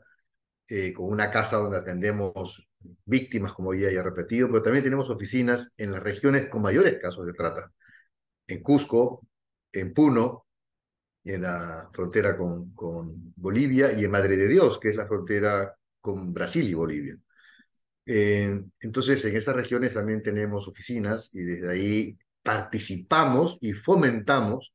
eh, 0.68 0.92
con 0.92 1.06
una 1.06 1.30
casa 1.30 1.56
donde 1.56 1.78
atendemos 1.78 2.68
víctimas, 3.06 3.54
como 3.54 3.72
ya 3.72 3.88
he 3.88 4.02
repetido, 4.02 4.48
pero 4.48 4.62
también 4.62 4.84
tenemos 4.84 5.08
oficinas 5.08 5.72
en 5.78 5.92
las 5.92 6.02
regiones 6.02 6.48
con 6.50 6.60
mayores 6.62 6.98
casos 7.00 7.24
de 7.24 7.32
trata, 7.32 7.72
en 8.46 8.62
Cusco, 8.62 9.26
en 9.72 9.94
Puno, 9.94 10.45
en 11.32 11.42
la 11.42 11.88
frontera 11.92 12.36
con, 12.36 12.72
con 12.72 13.32
Bolivia, 13.36 13.92
y 13.92 14.04
en 14.04 14.10
Madre 14.10 14.36
de 14.36 14.48
Dios, 14.48 14.78
que 14.78 14.90
es 14.90 14.96
la 14.96 15.06
frontera 15.06 15.76
con 16.00 16.32
Brasil 16.32 16.68
y 16.68 16.74
Bolivia. 16.74 17.18
Eh, 18.06 18.62
entonces, 18.80 19.24
en 19.24 19.36
esas 19.36 19.56
regiones 19.56 19.94
también 19.94 20.22
tenemos 20.22 20.68
oficinas 20.68 21.34
y 21.34 21.42
desde 21.42 21.70
ahí 21.70 22.18
participamos 22.42 23.58
y 23.60 23.72
fomentamos 23.72 24.72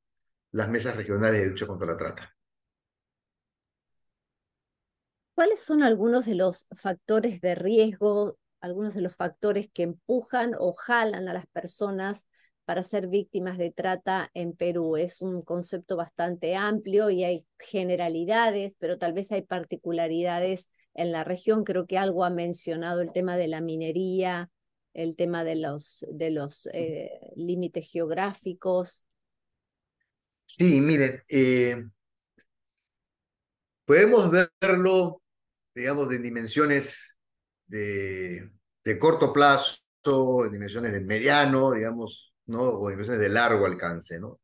las 0.51 0.67
mesas 0.67 0.97
regionales 0.97 1.41
de 1.41 1.47
lucha 1.47 1.65
contra 1.65 1.87
la 1.87 1.97
trata. 1.97 2.35
¿Cuáles 5.33 5.61
son 5.61 5.81
algunos 5.81 6.25
de 6.25 6.35
los 6.35 6.67
factores 6.75 7.39
de 7.39 7.55
riesgo, 7.55 8.37
algunos 8.59 8.93
de 8.93 9.01
los 9.01 9.15
factores 9.15 9.69
que 9.73 9.83
empujan 9.83 10.53
o 10.59 10.73
jalan 10.73 11.29
a 11.29 11.33
las 11.33 11.47
personas 11.47 12.27
para 12.71 12.83
ser 12.83 13.07
víctimas 13.07 13.57
de 13.57 13.69
trata 13.69 14.31
en 14.33 14.53
Perú? 14.53 14.95
Es 14.95 15.21
un 15.21 15.41
concepto 15.41 15.97
bastante 15.97 16.55
amplio 16.55 17.09
y 17.09 17.25
hay 17.25 17.45
generalidades, 17.59 18.77
pero 18.79 18.97
tal 18.97 19.11
vez 19.11 19.29
hay 19.33 19.41
particularidades 19.41 20.71
en 20.93 21.11
la 21.11 21.25
región. 21.25 21.65
Creo 21.65 21.85
que 21.85 21.97
algo 21.97 22.23
ha 22.23 22.29
mencionado 22.29 23.01
el 23.01 23.11
tema 23.11 23.35
de 23.35 23.49
la 23.49 23.59
minería, 23.59 24.49
el 24.93 25.17
tema 25.17 25.43
de 25.43 25.57
los, 25.57 26.05
de 26.13 26.31
los 26.31 26.69
eh, 26.71 27.11
límites 27.35 27.91
geográficos. 27.91 29.03
Sí, 30.45 30.79
mire, 30.79 31.23
eh, 31.27 31.75
podemos 33.83 34.31
verlo, 34.61 35.21
digamos, 35.75 36.09
en 36.13 36.23
dimensiones 36.23 37.19
de, 37.67 38.49
de, 38.81 38.97
corto 38.97 39.33
plazo, 39.33 39.75
en 40.45 40.53
dimensiones 40.53 40.93
de 40.93 41.01
mediano, 41.01 41.73
digamos, 41.73 42.30
¿no? 42.47 42.63
o 42.63 42.89
en 42.89 42.93
dimensiones 42.93 43.21
de 43.21 43.29
largo 43.29 43.65
alcance, 43.65 44.19
¿no? 44.19 44.39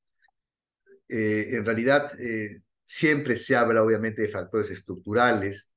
Eh, 1.09 1.49
en 1.51 1.65
realidad, 1.65 2.11
siempre 2.83 3.37
se 3.37 3.55
habla, 3.55 3.83
obviamente, 3.83 4.21
de 4.21 4.29
factores 4.29 4.69
estructurales 4.71 5.71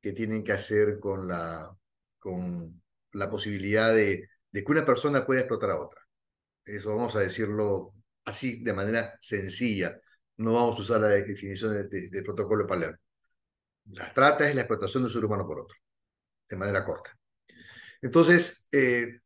que 0.00 0.12
tienen 0.12 0.44
que 0.44 0.52
hacer 0.52 1.00
con 1.00 1.26
la, 1.26 1.74
con 2.18 2.82
la 3.12 3.30
posibilidad 3.30 3.94
de, 3.94 4.28
que 4.52 4.64
una 4.66 4.84
persona 4.84 5.26
pueda 5.26 5.40
explotar 5.40 5.70
a 5.70 5.80
otra. 5.80 6.00
Eso 6.64 6.90
vamos 6.94 7.16
a 7.16 7.20
decirlo 7.20 7.94
así, 8.24 8.62
de 8.62 8.72
manera 8.72 9.16
sencilla. 9.20 9.98
No 10.38 10.54
vamos 10.54 10.78
a 10.78 10.82
usar 10.82 11.00
la 11.00 11.08
definición 11.08 11.88
de, 11.88 12.22
protocolo 12.22 12.62
de 12.62 12.68
Palermo. 12.68 12.98
La 13.86 14.12
trata 14.12 14.48
es 14.48 14.54
la 14.54 14.62
explotación 14.62 15.02
de 15.02 15.06
un 15.08 15.12
ser 15.12 15.24
humano 15.24 15.46
por 15.46 15.60
otro, 15.60 15.76
de 16.48 16.56
manera 16.56 16.84
corta. 16.84 17.16
Entonces, 18.02 18.68
eh, 18.72 19.20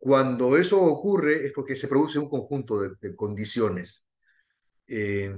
cuando 0.00 0.56
eso 0.56 0.82
ocurre 0.82 1.46
es 1.46 1.52
porque 1.52 1.76
se 1.76 1.88
produce 1.88 2.18
un 2.18 2.28
conjunto 2.28 2.80
de, 2.80 3.14
condiciones 3.14 4.04
eh, 4.86 5.30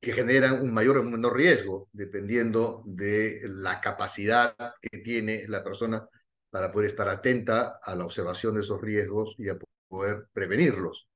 que 0.00 0.12
generan 0.12 0.60
un 0.62 0.74
mayor 0.74 0.98
o 0.98 1.04
menor 1.04 1.36
riesgo, 1.36 1.88
dependiendo 1.92 2.82
de 2.84 3.42
la 3.44 3.80
capacidad 3.80 4.56
que 4.80 4.98
tiene 4.98 5.46
la 5.46 5.62
persona 5.62 6.06
para 6.50 6.72
poder 6.72 6.88
estar 6.88 7.08
atenta 7.08 7.78
a 7.82 7.94
la 7.96 8.04
observación 8.04 8.56
de 8.56 8.62
esos 8.62 8.80
riesgos 8.80 9.36
y 9.38 9.48
a 9.48 9.56
poder 9.88 10.26
prevenirlos. 10.32 11.08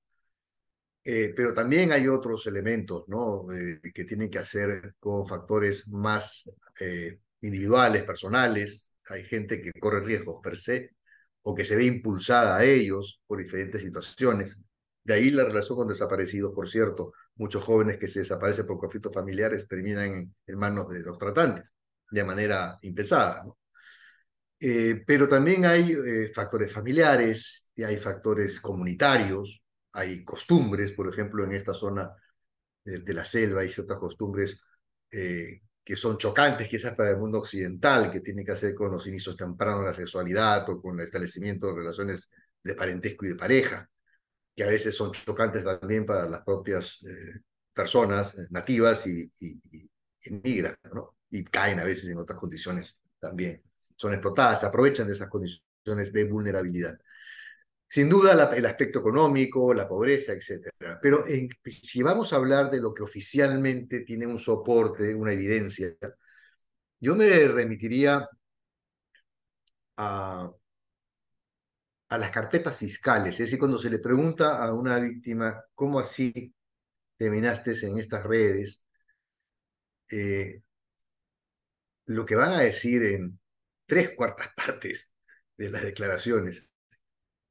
Eh, 1.04 1.32
pero 1.36 1.54
también 1.54 1.92
hay 1.92 2.08
otros 2.08 2.46
elementos 2.46 3.04
¿no? 3.08 3.46
Eh, 3.52 3.80
que 3.94 4.04
tienen 4.04 4.30
que 4.30 4.38
hacer 4.38 4.94
con 4.98 5.26
factores 5.26 5.88
más 5.88 6.50
eh, 6.80 7.20
individuales, 7.40 8.04
personales. 8.04 8.92
Hay 9.08 9.24
gente 9.24 9.60
que 9.62 9.72
corre 9.80 10.00
riesgos 10.00 10.40
per 10.42 10.56
se 10.56 10.95
o 11.48 11.54
que 11.54 11.64
se 11.64 11.76
ve 11.76 11.84
impulsada 11.84 12.56
a 12.56 12.64
ellos 12.64 13.20
por 13.26 13.38
diferentes 13.38 13.80
situaciones. 13.80 14.60
De 15.04 15.14
ahí 15.14 15.30
la 15.30 15.44
relación 15.44 15.78
con 15.78 15.88
desaparecidos, 15.88 16.52
por 16.52 16.68
cierto. 16.68 17.12
Muchos 17.36 17.62
jóvenes 17.62 17.98
que 17.98 18.08
se 18.08 18.20
desaparecen 18.20 18.66
por 18.66 18.78
conflictos 18.78 19.14
familiares 19.14 19.68
terminan 19.68 20.34
en, 20.46 20.58
manos 20.58 20.88
de 20.88 21.00
los 21.00 21.18
tratantes 21.18 21.74
de 22.10 22.24
manera 22.24 22.78
impensada. 22.82 23.44
Eh, 24.58 25.04
pero 25.06 25.28
también 25.28 25.66
hay 25.66 25.92
eh, 25.92 26.32
factores 26.34 26.72
familiares, 26.72 27.66
y 27.76 27.84
hay 27.84 27.98
factores 27.98 28.58
comunitarios, 28.60 29.62
hay 29.92 30.24
costumbres, 30.24 30.92
por 30.92 31.08
ejemplo, 31.08 31.44
en 31.44 31.52
esta 31.52 31.74
zona 31.74 32.10
de, 32.84 33.14
la 33.14 33.24
selva 33.24 33.60
hay 33.60 33.70
ciertas 33.70 33.98
costumbres 33.98 34.64
eh, 35.10 35.60
que 35.86 35.96
son 35.96 36.18
chocantes 36.18 36.68
quizás 36.68 36.96
para 36.96 37.10
el 37.10 37.18
mundo 37.18 37.38
occidental, 37.38 38.10
que 38.10 38.20
tienen 38.20 38.44
que 38.44 38.52
hacer 38.52 38.74
con 38.74 38.90
los 38.90 39.06
inicios 39.06 39.36
tempranos 39.36 39.82
de 39.82 39.86
la 39.86 39.94
sexualidad 39.94 40.68
o 40.68 40.82
con 40.82 40.98
el 40.98 41.04
establecimiento 41.04 41.68
de 41.68 41.74
relaciones 41.76 42.28
de 42.62 42.74
parentesco 42.74 43.24
y 43.24 43.30
de 43.30 43.36
pareja, 43.36 43.88
que 44.54 44.64
a 44.64 44.68
veces 44.68 44.96
son 44.96 45.12
chocantes 45.12 45.64
también 45.64 46.04
para 46.04 46.28
las 46.28 46.42
propias 46.42 46.98
personas 47.72 48.36
nativas 48.50 49.06
y, 49.06 49.32
y, 49.40 49.60
y, 51.30 51.44
caen 51.44 51.78
a 51.78 51.84
veces 51.84 52.08
en 52.10 52.18
otras 52.18 52.38
condiciones 52.38 52.98
también 53.20 53.62
son 53.96 54.12
explotadas, 54.12 54.64
aprovechan 54.64 55.06
de 55.06 55.12
esas 55.14 55.28
condiciones 55.28 56.12
de 56.12 56.24
vulnerabilidad. 56.24 56.98
Sin 57.88 58.08
duda 58.08 58.52
el 58.54 58.66
aspecto 58.66 58.98
económico, 58.98 59.72
la 59.72 59.88
pobreza, 59.88 60.32
etc. 60.32 60.70
Pero 61.00 61.24
si 61.64 62.02
vamos 62.02 62.32
a 62.32 62.36
hablar 62.36 62.70
de 62.70 62.80
lo 62.80 62.92
que 62.92 63.02
oficialmente 63.02 64.00
tiene 64.00 64.26
un 64.26 64.38
soporte, 64.38 65.14
una 65.14 65.32
evidencia, 65.32 65.88
yo 67.00 67.14
me 67.16 67.48
remitiría 67.48 68.28
a, 69.96 70.50
a 72.08 72.18
las 72.18 72.30
carpetas 72.30 72.76
fiscales. 72.78 73.34
Es 73.34 73.46
decir, 73.46 73.58
cuando 73.58 73.78
se 73.78 73.90
le 73.90 73.98
pregunta 73.98 74.62
a 74.64 74.72
una 74.72 74.98
víctima, 74.98 75.64
¿cómo 75.74 75.98
así 76.00 76.54
terminaste 77.16 77.74
en 77.86 77.98
estas 77.98 78.24
redes? 78.24 78.84
Eh, 80.10 80.62
lo 82.06 82.24
que 82.24 82.36
van 82.36 82.52
a 82.52 82.60
decir 82.60 83.02
en 83.04 83.38
tres 83.86 84.14
cuartas 84.16 84.48
partes 84.56 85.12
de 85.56 85.70
las 85.70 85.82
declaraciones 85.82 86.70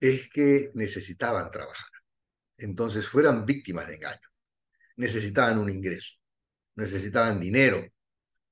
es 0.10 0.30
que 0.30 0.72
necesitaban 0.74 1.52
trabajar. 1.52 1.90
Entonces 2.58 3.08
fueran 3.08 3.46
víctimas 3.46 3.88
de 3.88 3.96
engaño. 3.96 4.28
Necesitaban 4.98 5.60
un 5.60 5.70
ingreso, 5.70 6.14
necesitaban 6.76 7.40
dinero, 7.40 7.86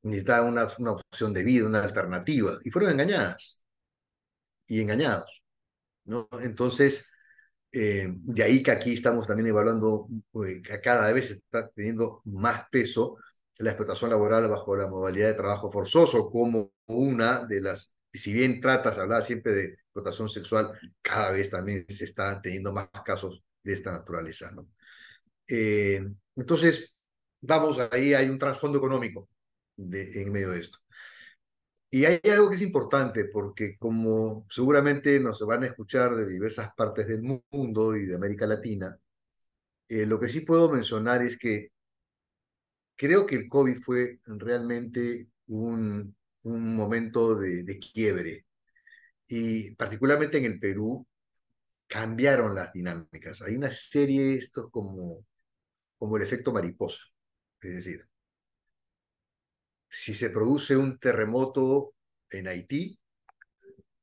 necesitaban 0.03 0.51
una, 0.51 0.67
una 0.77 0.91
opción 0.93 1.33
de 1.33 1.43
vida, 1.43 1.67
una 1.67 1.83
alternativa, 1.83 2.59
y 2.63 2.69
fueron 2.71 2.91
engañadas 2.91 3.65
y 4.67 4.81
engañados. 4.81 5.43
¿no? 6.05 6.27
Entonces, 6.41 7.09
eh, 7.71 8.07
de 8.09 8.43
ahí 8.43 8.61
que 8.61 8.71
aquí 8.71 8.93
estamos 8.93 9.27
también 9.27 9.47
evaluando 9.47 10.07
eh, 10.45 10.61
que 10.61 10.81
cada 10.81 11.11
vez 11.11 11.31
está 11.31 11.69
teniendo 11.71 12.21
más 12.25 12.65
peso 12.69 13.17
la 13.57 13.71
explotación 13.71 14.09
laboral 14.09 14.47
bajo 14.49 14.75
la 14.75 14.87
modalidad 14.87 15.29
de 15.29 15.33
trabajo 15.35 15.71
forzoso 15.71 16.29
como 16.29 16.73
una 16.87 17.45
de 17.45 17.61
las, 17.61 17.95
si 18.11 18.33
bien 18.33 18.59
tratas, 18.61 18.97
hablaba 18.97 19.21
siempre 19.21 19.53
de 19.53 19.77
explotación 19.93 20.27
sexual, 20.27 20.71
cada 21.01 21.31
vez 21.31 21.51
también 21.51 21.85
se 21.87 22.05
están 22.05 22.41
teniendo 22.41 22.73
más 22.73 22.89
casos 23.05 23.43
de 23.63 23.73
esta 23.73 23.91
naturaleza. 23.91 24.51
¿no? 24.51 24.67
Eh, 25.47 26.03
entonces, 26.35 26.95
vamos, 27.41 27.77
ahí 27.91 28.13
hay 28.13 28.27
un 28.27 28.39
trasfondo 28.39 28.79
económico 28.79 29.29
en 29.77 30.31
medio 30.31 30.51
de 30.51 30.61
esto. 30.61 30.79
Y 31.91 32.05
hay 32.05 32.19
algo 32.31 32.49
que 32.49 32.55
es 32.55 32.61
importante, 32.63 33.25
porque 33.25 33.77
como 33.77 34.47
seguramente 34.49 35.19
nos 35.19 35.39
van 35.45 35.63
a 35.63 35.67
escuchar 35.67 36.15
de 36.15 36.27
diversas 36.27 36.73
partes 36.75 37.07
del 37.07 37.21
mundo 37.21 37.95
y 37.95 38.05
de 38.07 38.15
América 38.15 38.47
Latina, 38.47 38.97
eh, 39.89 40.05
lo 40.07 40.19
que 40.19 40.29
sí 40.29 40.41
puedo 40.41 40.71
mencionar 40.71 41.21
es 41.21 41.37
que 41.37 41.71
creo 42.95 43.25
que 43.27 43.35
el 43.35 43.49
COVID 43.49 43.77
fue 43.83 44.19
realmente 44.25 45.29
un, 45.47 46.15
un 46.43 46.75
momento 46.75 47.35
de 47.35 47.79
quiebre. 47.79 48.45
Y 49.35 49.73
particularmente 49.73 50.37
en 50.37 50.45
el 50.45 50.59
Perú, 50.59 51.07
cambiaron 51.87 52.53
las 52.53 52.71
dinámicas. 52.71 53.41
Hay 53.41 53.55
una 53.55 53.71
serie, 53.71 54.35
esto 54.35 54.69
como, 54.69 55.25
como 55.97 56.17
el 56.17 56.23
efecto 56.23 56.53
mariposa. 56.53 57.01
Es 57.59 57.73
decir, 57.77 58.07
si 59.89 60.13
se 60.13 60.29
produce 60.29 60.77
un 60.77 60.99
terremoto 60.99 61.95
en 62.29 62.47
Haití, 62.47 62.99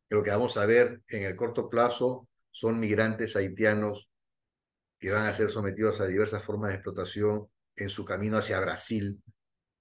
lo 0.09 0.21
que 0.25 0.31
vamos 0.31 0.57
a 0.57 0.67
ver 0.67 1.01
en 1.07 1.23
el 1.23 1.37
corto 1.37 1.71
plazo 1.71 2.27
son 2.51 2.81
migrantes 2.81 3.37
haitianos 3.37 4.11
que 4.99 5.13
van 5.13 5.29
a 5.29 5.35
ser 5.37 5.53
sometidos 5.53 6.01
a 6.01 6.09
diversas 6.09 6.43
formas 6.43 6.71
de 6.71 6.75
explotación 6.75 7.47
en 7.77 7.89
su 7.89 8.05
camino 8.05 8.39
hacia 8.39 8.59
Brasil 8.59 9.23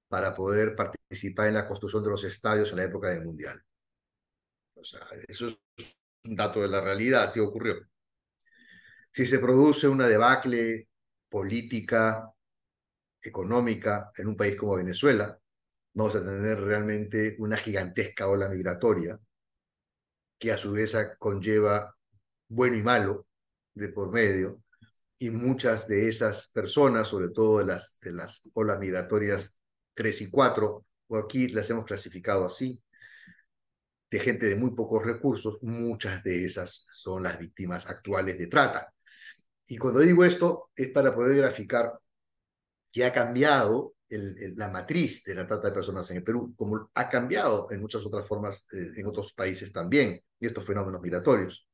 para 0.09 0.35
poder 0.35 0.75
participar 0.75 1.47
en 1.47 1.55
la 1.55 1.67
construcción 1.67 2.03
de 2.03 2.11
los 2.11 2.23
estadios 2.23 2.69
en 2.69 2.77
la 2.77 2.83
época 2.83 3.09
del 3.09 3.25
Mundial. 3.25 3.63
O 4.79 4.83
sea, 4.83 5.01
eso 5.27 5.47
es 5.77 5.97
un 6.23 6.35
dato 6.35 6.61
de 6.61 6.67
la 6.67 6.81
realidad, 6.81 7.23
así 7.23 7.39
ocurrió. 7.39 7.75
Si 9.11 9.25
se 9.25 9.39
produce 9.39 9.87
una 9.87 10.07
debacle 10.07 10.87
política, 11.27 12.31
económica 13.21 14.11
en 14.15 14.27
un 14.27 14.37
país 14.37 14.55
como 14.55 14.77
Venezuela, 14.77 15.37
vamos 15.93 16.15
a 16.15 16.23
tener 16.23 16.59
realmente 16.61 17.35
una 17.39 17.57
gigantesca 17.57 18.27
ola 18.27 18.47
migratoria 18.47 19.19
que 20.37 20.51
a 20.51 20.57
su 20.57 20.71
vez 20.71 20.95
conlleva 21.17 21.93
bueno 22.47 22.77
y 22.77 22.81
malo 22.81 23.27
de 23.73 23.89
por 23.89 24.11
medio, 24.11 24.61
y 25.19 25.29
muchas 25.29 25.87
de 25.87 26.07
esas 26.07 26.51
personas, 26.53 27.09
sobre 27.09 27.29
todo 27.29 27.59
de 27.59 27.65
las, 27.65 27.99
de 28.01 28.13
las 28.13 28.41
olas 28.53 28.79
migratorias 28.79 29.61
3 29.93 30.21
y 30.21 30.31
4, 30.31 30.85
o 31.07 31.17
aquí 31.17 31.49
las 31.49 31.69
hemos 31.69 31.85
clasificado 31.85 32.45
así, 32.45 32.81
de 34.09 34.19
gente 34.19 34.47
de 34.47 34.55
muy 34.55 34.71
pocos 34.75 35.03
recursos, 35.03 35.57
muchas 35.61 36.23
de 36.23 36.45
esas 36.45 36.87
son 36.91 37.23
las 37.23 37.37
víctimas 37.37 37.89
actuales 37.89 38.37
de 38.37 38.47
trata. 38.47 38.91
Y 39.67 39.77
cuando 39.77 39.99
digo 39.99 40.25
esto 40.25 40.71
es 40.75 40.89
para 40.89 41.13
poder 41.13 41.37
graficar 41.37 41.93
que 42.91 43.05
ha 43.05 43.13
cambiado 43.13 43.93
la 44.09 44.69
matriz 44.69 45.23
de 45.23 45.35
la 45.35 45.45
trata 45.45 45.67
de 45.69 45.73
personas 45.75 46.09
en 46.09 46.17
el 46.17 46.23
Perú, 46.23 46.53
como 46.57 46.89
ha 46.95 47.09
cambiado 47.09 47.67
en 47.71 47.79
muchas 47.79 48.03
otras 48.05 48.27
formas 48.27 48.65
eh, 48.73 48.93
en 48.95 49.05
otros 49.05 49.33
países 49.33 49.71
también, 49.71 50.19
y 50.39 50.47
estos 50.47 50.65
fenómenos 50.65 51.01
migratorios. 51.01 51.67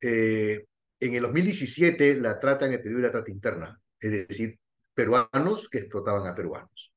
Eh, 0.00 0.64
en 1.00 1.14
el 1.14 1.22
2017 1.22 2.16
la 2.16 2.38
trata 2.38 2.66
en 2.66 2.74
el 2.74 2.82
Perú 2.82 3.00
era 3.00 3.10
trata 3.10 3.30
interna, 3.30 3.80
es 3.98 4.28
decir, 4.28 4.58
peruanos 4.94 5.68
que 5.68 5.78
explotaban 5.78 6.26
a 6.28 6.34
peruanos. 6.34 6.92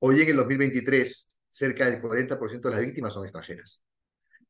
Hoy 0.00 0.20
en 0.20 0.28
el 0.30 0.36
2023, 0.36 1.28
cerca 1.50 1.90
del 1.90 2.00
40% 2.00 2.60
de 2.60 2.70
las 2.70 2.80
víctimas 2.80 3.12
son 3.12 3.24
extranjeras. 3.24 3.84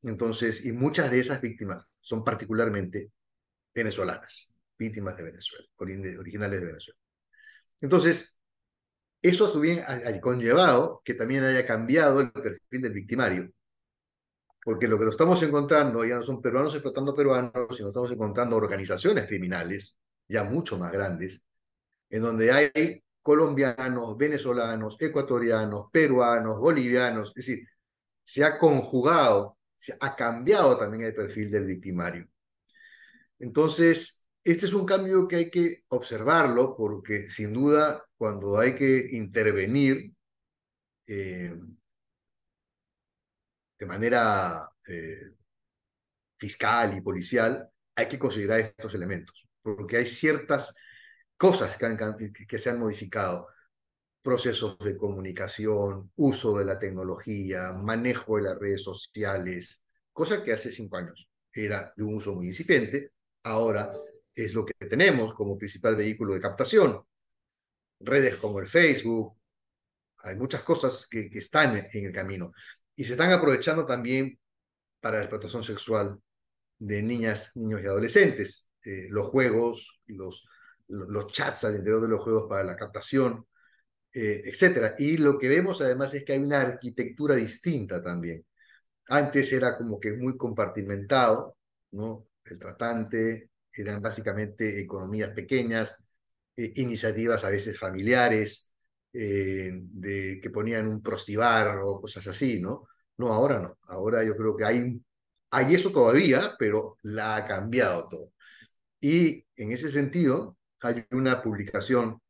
Entonces, 0.03 0.65
y 0.65 0.73
muchas 0.73 1.11
de 1.11 1.21
esas 1.21 1.41
víctimas 1.41 1.91
son 2.01 2.23
particularmente 2.23 3.11
venezolanas, 3.75 4.57
víctimas 4.79 5.17
de 5.17 5.25
Venezuela, 5.25 5.67
originales 5.77 6.61
de 6.61 6.67
Venezuela. 6.67 7.01
Entonces, 7.81 8.39
eso 9.23 9.51
también 9.53 9.85
ha 9.87 10.21
conllevado 10.21 11.03
que 11.05 11.15
también 11.15 11.45
haya 11.45 11.67
cambiado 11.67 12.21
el 12.21 12.31
perfil 12.33 12.83
del 12.83 12.93
victimario. 12.93 13.51
Porque 14.63 14.87
lo 14.87 14.99
que 14.99 15.07
nos 15.07 15.15
estamos 15.15 15.43
encontrando 15.43 16.05
ya 16.05 16.17
no 16.17 16.23
son 16.23 16.43
peruanos 16.43 16.75
explotando 16.75 17.15
peruanos, 17.15 17.77
sino 17.77 17.89
estamos 17.89 18.11
encontrando 18.11 18.57
organizaciones 18.57 19.27
criminales 19.27 19.97
ya 20.29 20.45
mucho 20.45 20.79
más 20.79 20.93
grandes, 20.93 21.43
en 22.11 22.23
donde 22.23 22.53
hay 22.53 23.03
colombianos, 23.23 24.17
venezolanos, 24.17 24.97
ecuatorianos, 25.01 25.91
peruanos, 25.93 26.59
bolivianos, 26.59 27.29
es 27.31 27.35
decir, 27.35 27.69
se 28.25 28.45
ha 28.45 28.59
conjugado, 28.59 29.59
se 29.77 29.97
ha 30.01 30.15
cambiado 30.17 30.79
también 30.79 31.05
el 31.05 31.15
perfil 31.15 31.51
del 31.51 31.67
victimario. 31.67 32.29
Entonces, 33.39 34.29
este 34.45 34.67
es 34.67 34.73
un 34.73 34.87
cambio 34.87 35.29
que 35.29 35.37
hay 35.37 35.51
que 35.51 35.85
observarlo 35.89 36.77
porque 36.77 37.31
sin 37.31 37.53
duda 37.53 38.05
cuando 38.17 38.59
hay 38.59 38.75
que 38.75 39.09
intervenir 39.13 40.13
eh, 41.07 41.55
de 43.79 43.87
manera 43.87 44.71
eh, 44.87 45.33
fiscal 46.39 46.97
y 46.97 47.01
policial, 47.01 47.69
hay 47.97 48.09
que 48.09 48.19
considerar 48.19 48.61
estos 48.61 48.95
elementos, 48.95 49.49
porque 49.63 49.99
hay 49.99 50.07
ciertas 50.07 50.75
cosas 51.41 51.79
que, 51.79 52.47
que 52.47 52.59
se 52.59 52.69
han 52.69 52.79
modificado, 52.79 53.49
procesos 54.21 54.79
de 54.79 54.99
comunicación, 54.99 56.13
uso 56.17 56.59
de 56.59 56.67
la 56.67 56.79
tecnología, 56.79 57.73
manejo 57.73 58.37
de 58.37 58.43
las 58.43 58.59
redes 58.59 58.83
sociales, 58.83 59.83
cosa 60.13 60.45
que 60.45 60.53
hace 60.53 60.71
cinco 60.71 60.99
años 60.99 61.31
era 61.51 61.95
de 61.97 62.05
un 62.05 62.17
uso 62.17 62.35
muy 62.35 62.49
incipiente, 62.49 63.13
ahora 63.45 63.91
es 64.35 64.53
lo 64.53 64.67
que 64.67 64.75
tenemos 64.87 65.33
como 65.33 65.57
principal 65.57 65.97
vehículo 65.97 66.35
de 66.35 66.43
captación. 66.43 67.03
Redes 68.01 68.37
como 68.37 68.61
el 68.61 68.69
Facebook, 68.69 69.35
hay 70.19 70.37
muchas 70.37 70.63
cosas 70.63 71.07
que, 71.09 71.31
están 71.33 71.89
en 71.91 72.05
el 72.05 72.13
camino 72.13 72.53
y 72.95 73.07
se 73.07 73.13
están 73.13 73.33
aprovechando 73.33 73.87
también 73.87 74.39
para 75.01 75.17
la 75.17 75.23
explotación 75.23 75.65
sexual 75.65 76.21
de 76.79 77.03
niñas, 77.03 77.57
niños 77.57 77.81
y 77.83 77.87
adolescentes. 77.87 78.71
Eh, 78.85 79.07
los 79.09 79.29
juegos, 79.29 80.03
los, 80.07 80.45
los 80.91 81.33
chats 81.33 81.65
al 81.65 81.77
interior 81.77 82.01
de 82.03 82.09
los 82.09 82.23
juegos 82.23 82.47
para 82.49 82.65
la 82.65 82.77
captación, 82.77 83.47
eh, 84.13 84.43
etc. 84.45 84.95
Y 84.99 85.19
lo 85.19 85.39
que 85.39 85.49
vemos 85.49 85.81
además 85.81 86.15
es 86.15 86.25
que 86.25 86.33
hay 86.35 86.41
una 86.41 86.61
arquitectura 86.61 87.37
distinta 87.37 88.03
también. 88.03 88.45
Antes 89.09 89.53
era 89.53 89.77
como 89.77 90.01
que 90.01 90.13
muy 90.15 90.37
compartimentado, 90.37 91.57
¿no? 91.93 92.29
El 92.45 92.59
tratante, 92.59 93.51
eran 93.73 94.03
básicamente 94.03 94.81
economías 94.81 95.31
pequeñas, 95.31 96.09
eh, 96.57 96.73
iniciativas 96.77 97.45
a 97.45 97.51
veces 97.51 97.79
familiares, 97.79 98.73
eh, 99.13 99.71
de, 99.75 100.41
que 100.43 100.51
ponían 100.51 100.87
un 100.89 101.03
prostibar 101.03 101.79
o 101.79 102.01
cosas 102.01 102.27
así, 102.29 102.61
¿no? 102.61 102.89
No, 103.19 103.33
ahora 103.33 103.61
no. 103.61 103.79
Ahora 103.83 104.25
yo 104.25 104.37
creo 104.37 104.57
que 104.57 104.65
hay, 104.65 105.01
hay 105.51 105.75
eso 105.75 105.91
todavía, 105.93 106.55
pero 106.59 106.99
la 107.03 107.37
ha 107.37 107.47
cambiado 107.47 108.09
todo. 108.09 108.33
Y 109.01 109.47
en 109.57 109.73
ese 109.73 109.91
sentido, 109.91 110.59
hay 110.83 111.07
una 111.11 111.43
publicación 111.43 112.21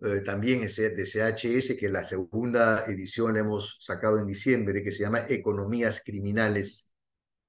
eh, 0.00 0.20
también 0.24 0.60
de 0.60 1.06
CHS, 1.06 1.76
que 1.78 1.88
la 1.88 2.04
segunda 2.04 2.84
edición 2.86 3.32
la 3.34 3.40
hemos 3.40 3.78
sacado 3.80 4.18
en 4.18 4.26
diciembre, 4.26 4.82
que 4.82 4.92
se 4.92 5.04
llama 5.04 5.26
Economías 5.28 6.02
Criminales 6.04 6.92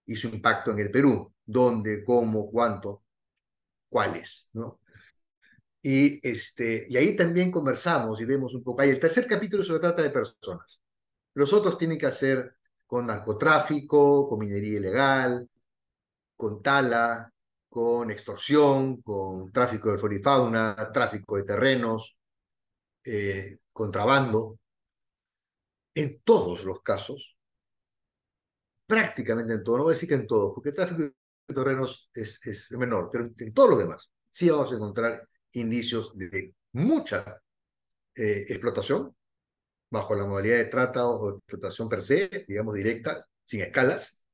y 0.06 0.15
su 0.15 0.28
impacto 0.28 0.71
en 0.71 0.80
el 0.80 0.91
Perú 0.91 1.34
dónde, 1.45 2.04
cómo, 2.04 2.50
cuánto, 2.50 3.04
cuáles, 3.89 4.50
¿no? 4.54 4.80
Y, 5.82 6.19
este, 6.28 6.88
y 6.89 6.98
ahí 6.98 7.15
también 7.15 7.52
conversamos 7.52 8.19
y 8.19 8.26
vemos 8.26 8.56
un 8.56 8.63
poco. 8.63 8.82
Ahí 8.82 8.89
el 8.89 9.00
tercer 9.00 9.28
capítulo 9.28 9.63
se 9.63 9.78
trata 9.80 10.02
de 10.02 10.10
personas. 10.10 10.82
Los 11.36 11.54
otros 11.54 11.78
tienen 11.78 12.00
que 12.00 12.08
hacer 12.08 12.56
con 12.88 13.06
narcotráfico, 13.06 14.28
con 14.28 14.39
minería 14.39 14.80
ilegal, 14.80 15.48
con 16.36 16.63
tala, 16.63 17.32
con 17.75 18.09
extorsión, 18.09 19.01
con 19.01 19.51
tráfico 19.51 19.91
de 19.91 19.97
flora 19.97 20.15
y 20.15 20.19
fauna, 20.19 20.91
tráfico 20.93 21.35
de 21.35 21.43
terrenos, 21.43 22.17
eh, 23.03 23.57
contrabando. 23.73 24.57
En 25.93 26.21
todos 26.23 26.63
los 26.63 26.81
casos, 26.81 27.35
prácticamente 28.88 29.55
en 29.55 29.63
todos, 29.65 29.79
no 29.79 29.83
voy 29.83 29.91
a 29.91 29.95
decir 29.95 30.07
que 30.07 30.15
en 30.15 30.25
todos, 30.25 30.53
porque 30.53 30.71
tráfico 30.71 31.01
de 31.03 31.53
terrenos 31.53 32.09
es, 32.13 32.71
menor, 32.71 33.09
pero 33.11 33.25
en, 33.38 33.53
todos 33.53 33.71
los 33.71 33.79
demás 33.79 34.09
sí 34.29 34.49
vamos 34.49 34.71
a 34.71 34.75
encontrar 34.75 35.27
indicios 35.51 36.17
de 36.17 36.55
mucha 36.71 37.41
eh, 38.15 38.45
explotación, 38.47 39.13
bajo 39.91 40.15
la 40.15 40.23
modalidad 40.23 40.59
de 40.59 40.65
trata 40.65 41.09
o 41.09 41.39
explotación 41.39 41.89
per 41.89 42.01
se, 42.01 42.45
digamos 42.47 42.73
directa, 42.73 43.19
sin 43.43 43.63
escalas, 43.63 44.24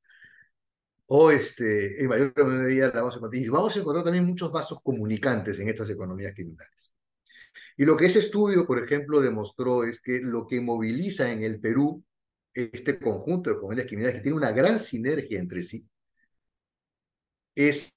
o 1.06 1.30
este, 1.30 2.02
en 2.02 2.08
mayor 2.08 2.32
medida 2.46 2.88
la 2.88 3.00
vamos 3.00 3.14
a 3.14 3.18
encontrar. 3.18 3.42
Y 3.42 3.48
vamos 3.48 3.76
a 3.76 3.78
encontrar 3.80 4.04
también 4.04 4.24
muchos 4.24 4.52
vasos 4.52 4.78
comunicantes 4.82 5.58
en 5.60 5.68
estas 5.68 5.90
economías 5.90 6.34
criminales. 6.34 6.92
Y 7.76 7.84
lo 7.84 7.96
que 7.96 8.06
ese 8.06 8.20
estudio, 8.20 8.66
por 8.66 8.78
ejemplo, 8.78 9.20
demostró 9.20 9.84
es 9.84 10.00
que 10.00 10.20
lo 10.22 10.46
que 10.46 10.60
moviliza 10.60 11.30
en 11.30 11.42
el 11.42 11.60
Perú 11.60 12.04
este 12.54 12.98
conjunto 12.98 13.50
de 13.50 13.56
economías 13.56 13.86
criminales 13.86 14.16
que 14.16 14.22
tiene 14.22 14.36
una 14.36 14.52
gran 14.52 14.78
sinergia 14.78 15.40
entre 15.40 15.62
sí, 15.62 15.88
es 17.54 17.94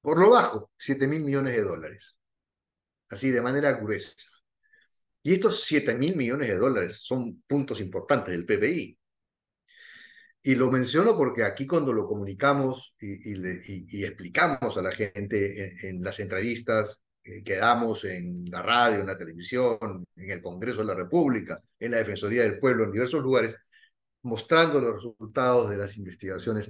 por 0.00 0.18
lo 0.18 0.30
bajo 0.30 0.70
7 0.78 1.06
mil 1.06 1.24
millones 1.24 1.56
de 1.56 1.62
dólares, 1.62 2.18
así 3.08 3.30
de 3.30 3.40
manera 3.40 3.72
gruesa. 3.72 4.14
Y 5.22 5.32
estos 5.34 5.64
7 5.64 5.94
mil 5.94 6.16
millones 6.16 6.48
de 6.48 6.56
dólares 6.56 7.00
son 7.02 7.42
puntos 7.46 7.80
importantes 7.80 8.34
del 8.34 8.44
PBI. 8.44 8.98
Y 10.46 10.56
lo 10.56 10.70
menciono 10.70 11.16
porque 11.16 11.42
aquí 11.42 11.66
cuando 11.66 11.90
lo 11.90 12.06
comunicamos 12.06 12.94
y, 13.00 14.04
explicamos 14.04 14.76
a 14.76 14.82
la 14.82 14.92
gente 14.92 15.88
en, 15.88 16.02
las 16.02 16.20
entrevistas 16.20 17.02
que 17.22 17.56
damos 17.56 18.04
en 18.04 18.44
la 18.50 18.60
radio, 18.60 19.00
en 19.00 19.06
la 19.06 19.16
televisión, 19.16 20.04
en 20.14 20.30
el 20.30 20.42
Congreso 20.42 20.80
de 20.80 20.84
la 20.84 20.94
República, 20.94 21.62
en 21.80 21.92
la 21.92 21.96
Defensoría 21.96 22.42
del 22.42 22.58
Pueblo, 22.58 22.84
en 22.84 22.92
diversos 22.92 23.22
lugares, 23.22 23.56
mostrando 24.22 24.80
los 24.80 24.96
resultados 24.96 25.70
de 25.70 25.78
las 25.78 25.96
investigaciones, 25.96 26.68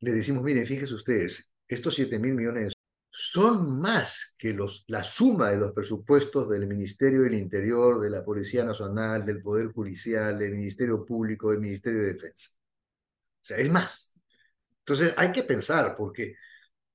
le 0.00 0.12
decimos, 0.12 0.42
miren, 0.42 0.66
fíjense 0.66 0.94
ustedes, 0.94 1.54
estos 1.68 1.94
7 1.94 2.18
mil 2.18 2.34
millones 2.34 2.72
son 3.10 3.78
más 3.78 4.36
que 4.38 4.54
los, 4.54 4.84
la 4.88 5.04
suma 5.04 5.50
de 5.50 5.58
los 5.58 5.72
presupuestos 5.72 6.48
del 6.48 6.66
Ministerio 6.66 7.22
del 7.22 7.34
Interior, 7.34 8.00
de 8.00 8.08
la 8.08 8.24
Policía 8.24 8.64
Nacional, 8.64 9.26
del 9.26 9.42
Poder 9.42 9.66
Judicial, 9.70 10.38
del 10.38 10.52
Ministerio 10.52 11.04
Público, 11.04 11.50
del 11.50 11.60
Ministerio 11.60 12.00
de 12.00 12.14
Defensa. 12.14 12.52
O 13.42 13.44
sea, 13.44 13.58
es 13.58 13.70
más. 13.70 14.14
Entonces 14.80 15.14
hay 15.16 15.32
que 15.32 15.42
pensar, 15.44 15.96
porque 15.96 16.36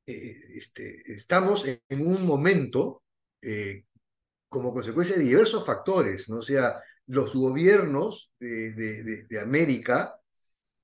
eh, 0.05 0.37
este, 0.55 1.03
estamos 1.13 1.65
en, 1.65 2.01
un 2.07 2.25
momento 2.25 3.03
eh, 3.41 3.85
como 4.49 4.73
consecuencia 4.73 5.15
de 5.17 5.23
diversos 5.23 5.65
factores, 5.65 6.29
¿no? 6.29 6.37
O 6.37 6.43
sea, 6.43 6.81
los 7.07 7.33
gobiernos 7.35 8.31
de, 8.39 8.73
de, 8.73 9.23
de 9.29 9.39
América 9.39 10.17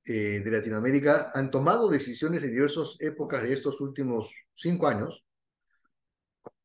eh, 0.06 0.42
de 0.44 0.52
Latinoamérica 0.52 1.32
han 1.34 1.50
tomado 1.50 1.90
decisiones 1.90 2.44
en 2.44 2.52
diversas 2.52 2.98
épocas 3.00 3.44
de 3.44 3.54
estos 3.54 3.80
últimos 3.80 4.34
cinco 4.54 4.88
años, 4.88 5.24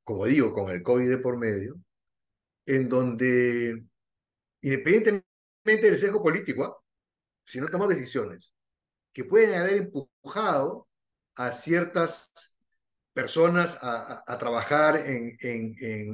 como 0.03 0.27
digo, 0.27 0.53
con 0.53 0.71
el 0.71 0.83
COVID 0.83 1.23
por 1.23 1.39
medio, 1.39 1.77
en 2.67 2.89
donde, 2.89 3.85
independientemente 4.63 5.23
del 5.65 5.99
sesgo 5.99 6.23
político, 6.23 6.65
¿ah? 6.65 6.77
si 7.47 7.61
no 7.61 7.69
tomamos 7.69 7.95
decisiones 7.95 8.53
que 9.12 9.25
pueden 9.25 9.59
haber 9.59 9.77
empujado 9.79 10.88
a 11.35 11.53
ciertas 11.53 12.33
personas 13.12 13.77
a, 13.83 14.38
trabajar 14.38 15.05
en, 15.07 15.37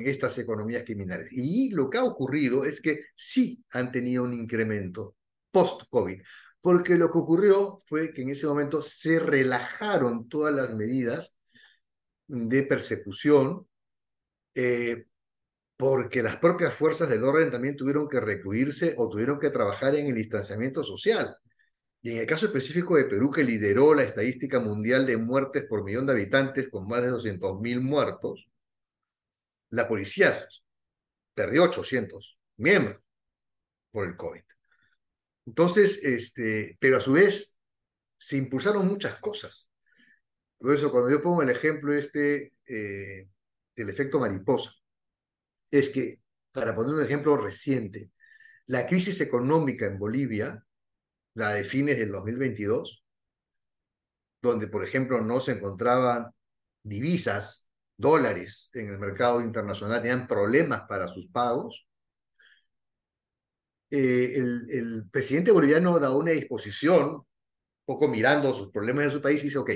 estas 0.00 0.38
economías 0.38 0.85
criminales. 0.85 1.28
Y 1.33 1.70
lo 1.74 1.90
que 1.90 1.98
ha 1.98 2.04
ocurrido 2.04 2.64
es 2.64 2.80
que 2.80 3.04
sí 3.14 3.62
han 3.70 3.92
tenido 3.92 4.24
un 4.24 4.33
incremento 4.33 5.16
post-COVID 5.50 6.20
porque 6.64 6.96
lo 6.96 7.12
que 7.12 7.18
ocurrió 7.18 7.76
fue 7.87 8.14
que 8.14 8.22
en 8.22 8.30
ese 8.30 8.46
momento 8.46 8.80
se 8.80 9.20
relajaron 9.20 10.30
todas 10.30 10.54
las 10.54 10.74
medidas 10.74 11.37
de 12.26 12.62
persecución, 12.62 13.68
eh, 14.54 15.04
porque 15.76 16.22
las 16.22 16.37
propias 16.37 16.72
fuerzas 16.72 17.11
del 17.11 17.22
orden 17.22 17.50
también 17.50 17.76
tuvieron 17.76 18.09
que 18.09 18.18
recluirse 18.18 18.94
o 18.96 19.11
tuvieron 19.11 19.38
que 19.38 19.50
trabajar 19.50 19.94
en 19.94 20.07
el 20.07 20.14
distanciamiento 20.14 20.83
social. 20.83 21.37
Y 22.04 22.10
en 22.10 22.18
el 22.18 22.26
caso 22.26 22.44
específico 22.44 22.96
de 22.96 23.06
Perú, 23.06 23.30
que 23.30 23.42
lideró 23.42 23.94
la 23.94 24.02
estadística 24.02 24.60
mundial 24.60 25.06
de 25.06 25.16
muertes 25.16 25.64
por 25.64 25.82
millón 25.82 26.04
de 26.04 26.12
habitantes 26.12 26.68
con 26.68 26.86
más 26.86 27.00
de 27.00 27.08
200.000 27.08 27.80
muertos, 27.80 28.46
la 29.70 29.88
policía 29.88 30.46
perdió 31.32 31.62
800 31.64 32.38
miembros 32.58 33.02
por 33.90 34.06
el 34.06 34.18
COVID. 34.18 34.42
Entonces, 35.46 36.04
este, 36.04 36.76
pero 36.78 36.98
a 36.98 37.00
su 37.00 37.14
vez 37.14 37.58
se 38.18 38.36
impulsaron 38.36 38.86
muchas 38.86 39.18
cosas. 39.18 39.70
Por 40.58 40.74
eso, 40.74 40.92
cuando 40.92 41.10
yo 41.10 41.22
pongo 41.22 41.40
el 41.40 41.48
ejemplo 41.48 41.94
este 41.94 42.52
eh, 42.66 43.30
del 43.74 43.88
efecto 43.88 44.20
mariposa, 44.20 44.74
es 45.70 45.88
que, 45.88 46.20
para 46.52 46.74
poner 46.74 46.96
un 46.96 47.02
ejemplo 47.02 47.38
reciente, 47.38 48.10
la 48.66 48.86
crisis 48.86 49.22
económica 49.22 49.86
en 49.86 49.98
Bolivia, 49.98 50.62
la 51.35 51.51
de 51.51 51.64
fines 51.64 51.99
del 51.99 52.12
2022, 52.12 53.05
donde, 54.42 54.68
por 54.68 54.85
ejemplo, 54.85 55.20
no 55.20 55.40
se 55.40 55.53
encontraban 55.53 56.31
divisas, 56.83 57.66
dólares 57.97 58.70
en 58.75 58.88
el 58.88 58.99
mercado 58.99 59.40
internacional, 59.40 60.03
tenían 60.03 60.27
problemas 60.27 60.83
para 60.88 61.09
sus 61.09 61.27
pagos, 61.29 61.87
eh, 63.90 64.35
el, 64.37 65.09
presidente 65.11 65.53
boliviano 65.53 65.99
da 66.01 66.11
una 66.11 66.33
disposición, 66.33 67.25
poco 67.85 68.09
mirando 68.09 68.55
sus 68.55 68.70
problemas 68.70 69.07
de 69.07 69.11
su 69.12 69.23
país, 69.23 69.40
y 69.42 69.44
dice, 69.44 69.59
ok, 69.59 69.70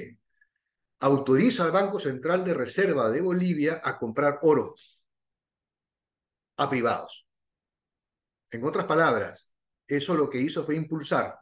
autoriza 1.00 1.64
al 1.64 1.70
Banco 1.72 2.00
Central 2.00 2.44
de 2.44 2.54
Reserva 2.54 3.10
de 3.10 3.20
Bolivia 3.20 3.80
a 3.84 3.98
comprar 3.98 4.40
oro 4.42 4.74
a 6.56 6.68
privados. 6.68 7.26
En 8.50 8.64
otras 8.64 8.86
palabras, 8.86 9.54
eso 9.86 10.14
lo 10.14 10.28
que 10.28 10.40
hizo 10.40 10.64
fue 10.64 10.74
impulsar 10.74 11.38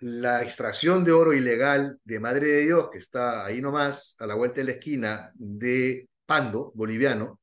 la 0.00 0.42
extracción 0.42 1.04
de 1.04 1.12
oro 1.12 1.32
ilegal 1.32 1.98
de 2.04 2.20
Madre 2.20 2.48
de 2.48 2.62
Dios, 2.62 2.88
que 2.90 2.98
está 2.98 3.44
ahí 3.44 3.60
nomás, 3.60 4.16
a 4.18 4.26
la 4.26 4.34
vuelta 4.34 4.60
de 4.60 4.64
la 4.64 4.72
esquina 4.72 5.32
de 5.34 6.08
Pando, 6.26 6.72
boliviano, 6.74 7.40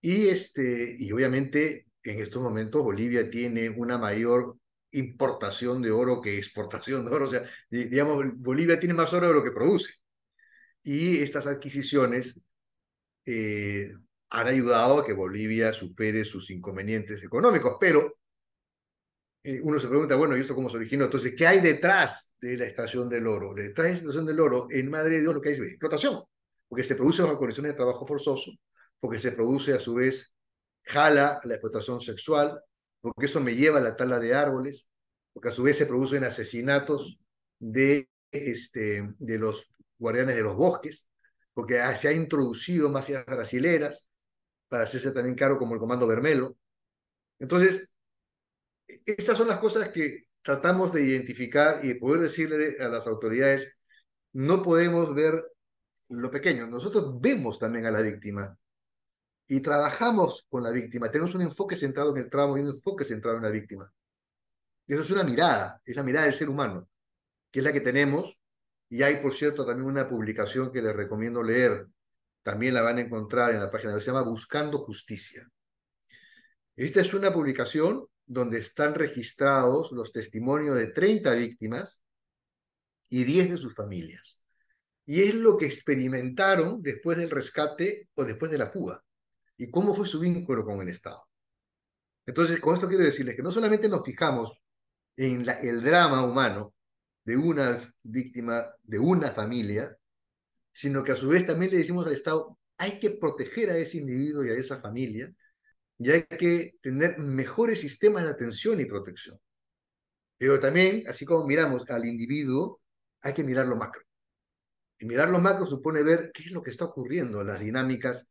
y, 0.00 0.28
este, 0.28 0.96
y 0.98 1.10
obviamente 1.12 1.86
en 2.02 2.20
estos 2.20 2.42
momentos 2.42 2.82
Bolivia 2.82 3.30
tiene 3.30 3.68
una 3.68 3.98
mayor 3.98 4.56
importación 4.92 5.82
de 5.82 5.90
oro 5.90 6.20
que 6.20 6.38
exportación 6.38 7.04
de 7.04 7.10
oro. 7.10 7.28
O 7.28 7.30
sea, 7.30 7.42
digamos, 7.70 8.24
Bolivia 8.36 8.78
tiene 8.78 8.94
más 8.94 9.12
oro 9.12 9.28
de 9.28 9.34
lo 9.34 9.44
que 9.44 9.52
produce. 9.52 9.94
Y 10.82 11.18
estas 11.18 11.46
adquisiciones 11.46 12.40
eh, 13.26 13.92
han 14.30 14.46
ayudado 14.46 15.00
a 15.00 15.06
que 15.06 15.12
Bolivia 15.12 15.72
supere 15.72 16.24
sus 16.24 16.50
inconvenientes 16.50 17.22
económicos. 17.22 17.76
Pero 17.80 18.17
eh, 19.48 19.60
uno 19.62 19.80
se 19.80 19.88
pregunta, 19.88 20.14
bueno, 20.14 20.36
¿y 20.36 20.40
esto 20.42 20.54
cómo 20.54 20.68
se 20.68 20.76
originó? 20.76 21.04
Entonces, 21.06 21.34
¿qué 21.34 21.46
hay 21.46 21.60
detrás 21.60 22.30
de 22.38 22.54
la 22.58 22.66
extracción 22.66 23.08
del 23.08 23.26
oro? 23.26 23.54
Detrás 23.54 23.86
de 23.86 23.90
la 23.92 23.94
extracción 23.94 24.26
del 24.26 24.40
oro, 24.40 24.68
en 24.70 24.90
Madre 24.90 25.14
de 25.14 25.20
Dios 25.22 25.34
lo 25.34 25.40
que 25.40 25.48
hay 25.48 25.54
es 25.54 25.60
explotación, 25.62 26.22
porque 26.68 26.84
se 26.84 26.94
produce 26.94 27.22
bajo 27.22 27.38
condiciones 27.38 27.72
de 27.72 27.76
trabajo 27.76 28.06
forzoso, 28.06 28.52
porque 29.00 29.18
se 29.18 29.32
produce 29.32 29.72
a 29.72 29.80
su 29.80 29.94
vez 29.94 30.34
jala 30.82 31.40
la 31.44 31.54
explotación 31.54 31.98
sexual, 32.02 32.60
porque 33.00 33.24
eso 33.24 33.40
me 33.40 33.54
lleva 33.54 33.78
a 33.78 33.82
la 33.82 33.96
tala 33.96 34.20
de 34.20 34.34
árboles, 34.34 34.90
porque 35.32 35.48
a 35.48 35.52
su 35.52 35.62
vez 35.62 35.78
se 35.78 35.86
producen 35.86 36.24
asesinatos 36.24 37.18
de, 37.58 38.06
este, 38.30 39.14
de 39.18 39.38
los 39.38 39.72
guardianes 39.98 40.36
de 40.36 40.42
los 40.42 40.56
bosques, 40.56 41.08
porque 41.54 41.80
se 41.96 42.08
ha 42.08 42.12
introducido 42.12 42.90
mafias 42.90 43.24
brasileras 43.24 44.12
para 44.68 44.82
hacerse 44.82 45.10
también 45.12 45.36
caro 45.36 45.58
como 45.58 45.72
el 45.72 45.80
Comando 45.80 46.06
Bermelo. 46.06 46.54
Entonces, 47.38 47.94
estas 49.04 49.36
son 49.36 49.48
las 49.48 49.58
cosas 49.58 49.90
que 49.90 50.26
tratamos 50.42 50.92
de 50.92 51.04
identificar 51.04 51.84
y 51.84 51.88
de 51.88 51.96
poder 51.96 52.22
decirle 52.22 52.76
a 52.80 52.88
las 52.88 53.06
autoridades, 53.06 53.80
no 54.32 54.62
podemos 54.62 55.14
ver 55.14 55.44
lo 56.08 56.30
pequeño, 56.30 56.66
nosotros 56.66 57.20
vemos 57.20 57.58
también 57.58 57.86
a 57.86 57.90
la 57.90 58.00
víctima, 58.00 58.56
y 59.48 59.60
trabajamos 59.60 60.46
con 60.48 60.62
la 60.62 60.70
víctima. 60.70 61.10
Tenemos 61.10 61.34
un 61.34 61.40
enfoque 61.40 61.74
centrado 61.74 62.14
en 62.14 62.22
el 62.22 62.30
trauma 62.30 62.58
y 62.58 62.62
un 62.62 62.68
enfoque 62.68 63.04
centrado 63.04 63.38
en 63.38 63.42
la 63.42 63.50
víctima. 63.50 63.90
Eso 64.86 65.02
es 65.02 65.10
una 65.10 65.24
mirada, 65.24 65.80
es 65.84 65.96
la 65.96 66.02
mirada 66.02 66.26
del 66.26 66.34
ser 66.34 66.50
humano, 66.50 66.88
que 67.50 67.60
es 67.60 67.64
la 67.64 67.72
que 67.72 67.80
tenemos. 67.80 68.38
Y 68.90 69.02
hay, 69.02 69.16
por 69.16 69.34
cierto, 69.34 69.64
también 69.64 69.88
una 69.88 70.08
publicación 70.08 70.70
que 70.70 70.82
les 70.82 70.94
recomiendo 70.94 71.42
leer. 71.42 71.86
También 72.42 72.74
la 72.74 72.82
van 72.82 72.98
a 72.98 73.00
encontrar 73.00 73.52
en 73.52 73.60
la 73.60 73.70
página 73.70 73.98
se 73.98 74.06
llama 74.06 74.22
Buscando 74.22 74.78
Justicia. 74.78 75.48
Esta 76.76 77.00
es 77.00 77.12
una 77.14 77.32
publicación 77.32 78.06
donde 78.28 78.58
están 78.58 78.94
registrados 78.94 79.90
los 79.90 80.12
testimonios 80.12 80.76
de 80.76 80.88
30 80.88 81.32
víctimas 81.34 82.04
y 83.08 83.24
10 83.24 83.52
de 83.52 83.56
sus 83.56 83.74
familias. 83.74 84.44
Y 85.06 85.22
es 85.22 85.34
lo 85.34 85.56
que 85.56 85.66
experimentaron 85.66 86.82
después 86.82 87.16
del 87.16 87.30
rescate 87.30 88.10
o 88.14 88.24
después 88.24 88.50
de 88.50 88.58
la 88.58 88.70
fuga. 88.70 89.02
Y 89.56 89.70
cómo 89.70 89.94
fue 89.94 90.06
su 90.06 90.20
vínculo 90.20 90.64
con 90.64 90.82
el 90.82 90.88
Estado. 90.88 91.26
Entonces, 92.26 92.60
con 92.60 92.74
esto 92.74 92.86
quiero 92.86 93.04
decirles 93.04 93.34
que 93.34 93.42
no 93.42 93.50
solamente 93.50 93.88
nos 93.88 94.04
fijamos 94.04 94.52
en 95.16 95.48
el 95.62 95.82
drama 95.82 96.24
humano 96.24 96.74
de 97.24 97.38
una 97.38 97.80
víctima, 98.02 98.66
de 98.82 98.98
una 98.98 99.30
familia, 99.30 99.96
sino 100.72 101.02
que 101.02 101.12
a 101.12 101.16
su 101.16 101.28
vez 101.28 101.46
también 101.46 101.72
le 101.72 101.78
decimos 101.78 102.06
al 102.06 102.12
Estado, 102.12 102.58
hay 102.76 103.00
que 103.00 103.10
proteger 103.10 103.70
a 103.70 103.78
ese 103.78 103.96
individuo 103.96 104.44
y 104.44 104.50
a 104.50 104.54
esa 104.54 104.80
familia, 104.80 105.34
y 105.98 106.10
hay 106.10 106.22
que 106.24 106.74
tener 106.80 107.18
mejores 107.18 107.80
sistemas 107.80 108.24
de 108.24 108.30
atención 108.30 108.80
y 108.80 108.84
protección. 108.84 109.38
Pero 110.38 110.60
también, 110.60 111.04
así 111.08 111.24
como 111.24 111.46
miramos 111.46 111.88
al 111.90 112.06
individuo, 112.06 112.80
hay 113.22 113.34
que 113.34 113.42
mirar 113.42 113.66
lo 113.66 113.76
macro. 113.76 114.02
Y 114.98 115.06
mirar 115.06 115.28
lo 115.30 115.40
macro 115.40 115.66
supone 115.66 116.02
ver 116.02 116.30
qué 116.32 116.44
es 116.44 116.52
lo 116.52 116.62
que 116.62 116.70
está 116.70 116.84
ocurriendo, 116.84 117.42
las 117.42 117.60
dinámicas 117.60 118.26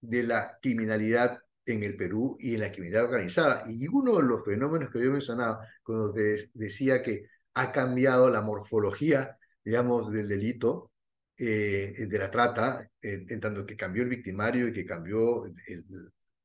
de 0.00 0.22
la 0.22 0.58
criminalidad 0.62 1.38
en 1.66 1.82
el 1.82 1.96
Perú 1.96 2.36
y 2.40 2.54
en 2.54 2.60
la 2.60 2.72
criminalidad 2.72 3.04
organizada. 3.04 3.64
Y 3.66 3.86
uno 3.88 4.16
de 4.16 4.22
los 4.22 4.44
fenómenos 4.44 4.90
que 4.90 5.02
yo 5.02 5.12
mencionaba, 5.12 5.60
cuando 5.82 6.14
decía 6.54 7.02
que 7.02 7.26
ha 7.54 7.72
cambiado 7.72 8.30
la 8.30 8.40
morfología, 8.40 9.36
digamos, 9.62 10.10
del 10.10 10.28
delito, 10.28 10.92
eh, 11.36 12.06
de 12.08 12.18
la 12.18 12.30
trata, 12.30 12.90
en 13.02 13.40
tanto 13.40 13.66
que 13.66 13.76
cambió 13.76 14.02
el 14.02 14.08
victimario 14.08 14.68
y 14.68 14.72
que 14.72 14.86
cambió, 14.86 15.44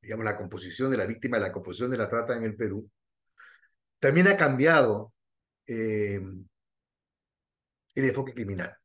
digamos, 0.04 0.24
la 0.24 0.36
composición 0.36 0.90
de 0.90 0.98
la 0.98 1.06
víctima 1.06 1.38
la 1.38 1.52
composición 1.52 1.90
de 1.90 1.98
la 1.98 2.08
trata 2.08 2.36
en 2.36 2.44
el 2.44 2.54
Perú, 2.54 2.88
también 3.98 4.28
ha 4.28 4.36
cambiado 4.36 5.14
eh, 5.66 6.20
el 7.94 8.04
enfoque 8.04 8.34
criminal. 8.34 8.76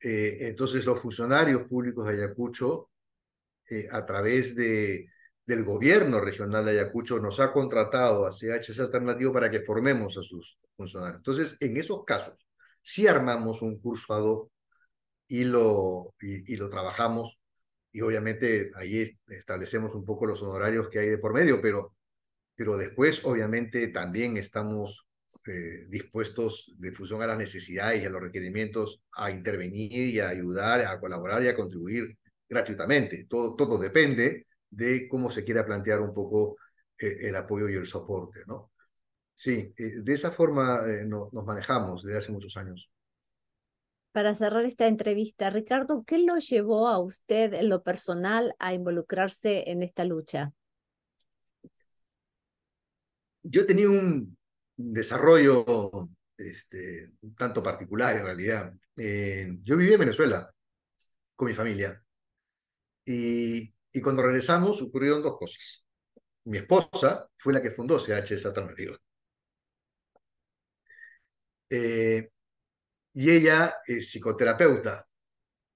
Eh, 0.00 0.38
entonces, 0.40 0.84
los 0.84 1.00
funcionarios 1.00 1.64
públicos 1.64 2.06
de 2.06 2.14
Ayacucho, 2.14 2.90
a 3.90 4.04
través 4.04 4.54
de, 4.54 5.08
del 5.46 5.64
gobierno 5.64 6.20
regional 6.20 6.64
de 6.64 6.72
Ayacucho, 6.72 7.18
nos 7.18 7.40
ha 7.40 7.52
contratado 7.52 8.26
a 8.26 8.32
CHS 8.32 8.80
Alternativo 8.80 9.32
para 9.32 9.50
que 9.50 9.62
formemos 9.62 10.16
a 10.18 10.22
sus 10.22 10.58
funcionarios. 10.76 11.18
Entonces, 11.18 11.56
en 11.60 11.76
esos 11.76 12.04
casos, 12.04 12.36
sí 12.82 13.06
armamos 13.06 13.62
un 13.62 13.78
curso 13.80 14.12
ad 14.14 14.48
y 15.28 15.44
lo, 15.44 16.14
y 16.20 16.56
lo 16.56 16.68
trabajamos, 16.68 17.38
y 17.94 18.02
obviamente 18.02 18.72
ahí 18.74 19.16
establecemos 19.28 19.94
un 19.94 20.04
poco 20.04 20.26
los 20.26 20.42
honorarios 20.42 20.88
que 20.90 20.98
hay 20.98 21.08
de 21.08 21.18
por 21.18 21.32
medio, 21.32 21.62
pero 21.62 21.94
pero 22.56 22.76
después 22.76 23.24
obviamente 23.24 23.88
también 23.88 24.36
estamos 24.36 25.06
eh, 25.46 25.86
dispuestos 25.88 26.72
de 26.78 26.92
función 26.92 27.22
a 27.22 27.26
las 27.26 27.38
necesidades 27.38 28.02
y 28.02 28.06
a 28.06 28.10
los 28.10 28.22
requerimientos 28.22 29.02
a 29.12 29.30
intervenir 29.30 29.92
y 29.92 30.20
a 30.20 30.28
ayudar, 30.28 30.86
a 30.86 31.00
colaborar 31.00 31.42
y 31.42 31.48
a 31.48 31.56
contribuir 31.56 32.16
gratuitamente. 32.48 33.26
Todo, 33.28 33.56
todo 33.56 33.78
depende 33.78 34.46
de 34.70 35.08
cómo 35.08 35.30
se 35.30 35.44
quiera 35.44 35.66
plantear 35.66 36.00
un 36.00 36.14
poco 36.14 36.56
eh, 36.98 37.18
el 37.22 37.36
apoyo 37.36 37.68
y 37.68 37.74
el 37.74 37.86
soporte, 37.86 38.40
¿no? 38.46 38.72
Sí, 39.34 39.74
eh, 39.76 40.02
de 40.02 40.14
esa 40.14 40.30
forma 40.30 40.82
nos 41.06 41.44
manejamos 41.44 42.04
desde 42.04 42.18
hace 42.18 42.32
muchos 42.32 42.56
años. 42.56 42.88
Para 44.14 44.34
cerrar 44.36 44.64
esta 44.64 44.86
entrevista, 44.86 45.50
Ricardo, 45.50 46.04
¿qué 46.06 46.18
lo 46.18 46.38
llevó 46.38 46.86
a 46.86 47.00
usted 47.00 47.52
en 47.52 47.68
lo 47.68 47.82
personal 47.82 48.54
a 48.60 48.72
involucrarse 48.72 49.68
en 49.70 49.82
esta 49.82 50.04
lucha? 50.04 50.52
yo 53.44 53.66
tenía 53.66 53.88
un 53.88 54.36
desarrollo 54.76 55.64
este, 56.36 57.10
un 57.20 57.34
tanto 57.34 57.62
particular 57.62 58.16
en 58.16 58.24
realidad. 58.24 58.72
Eh, 58.96 59.46
yo 59.62 59.76
vivía 59.76 59.94
en 59.94 60.00
Venezuela 60.00 60.50
con 61.36 61.48
mi 61.48 61.54
familia 61.54 62.02
y, 63.04 63.74
y, 63.92 64.00
cuando 64.00 64.22
regresamos 64.22 64.80
ocurrieron 64.82 65.22
dos 65.22 65.36
cosas. 65.38 65.84
Mi 66.44 66.58
esposa 66.58 67.28
fue 67.36 67.52
la 67.52 67.62
que 67.62 67.70
fundó 67.70 67.98
CHS 67.98 68.46
Alternativa. 68.46 68.96
Eh, 71.68 72.30
y 73.14 73.30
ella 73.30 73.76
es 73.86 74.10
psicoterapeuta 74.10 75.06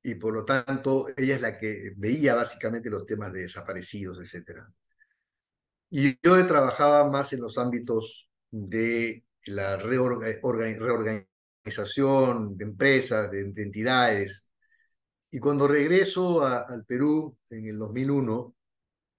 y 0.02 0.14
por 0.16 0.34
lo 0.34 0.44
tanto 0.44 1.06
ella 1.16 1.36
es 1.36 1.40
la 1.40 1.58
que 1.58 1.92
veía 1.96 2.34
básicamente 2.34 2.90
los 2.90 3.06
temas 3.06 3.32
de 3.32 3.42
desaparecidos, 3.42 4.18
etcétera. 4.20 4.68
Y 5.90 6.18
yo 6.22 6.46
trabajaba 6.46 7.10
más 7.10 7.32
en 7.32 7.40
los 7.40 7.56
ámbitos 7.58 8.28
de 8.50 9.24
la 9.46 9.76
reorganización 9.76 12.56
de 12.56 12.64
empresas, 12.64 13.30
de, 13.30 13.52
entidades. 13.56 14.52
Y 15.30 15.38
cuando 15.40 15.68
regreso 15.68 16.44
al 16.44 16.84
Perú 16.84 17.36
en 17.50 17.66
el 17.68 17.78
2001, 17.78 18.54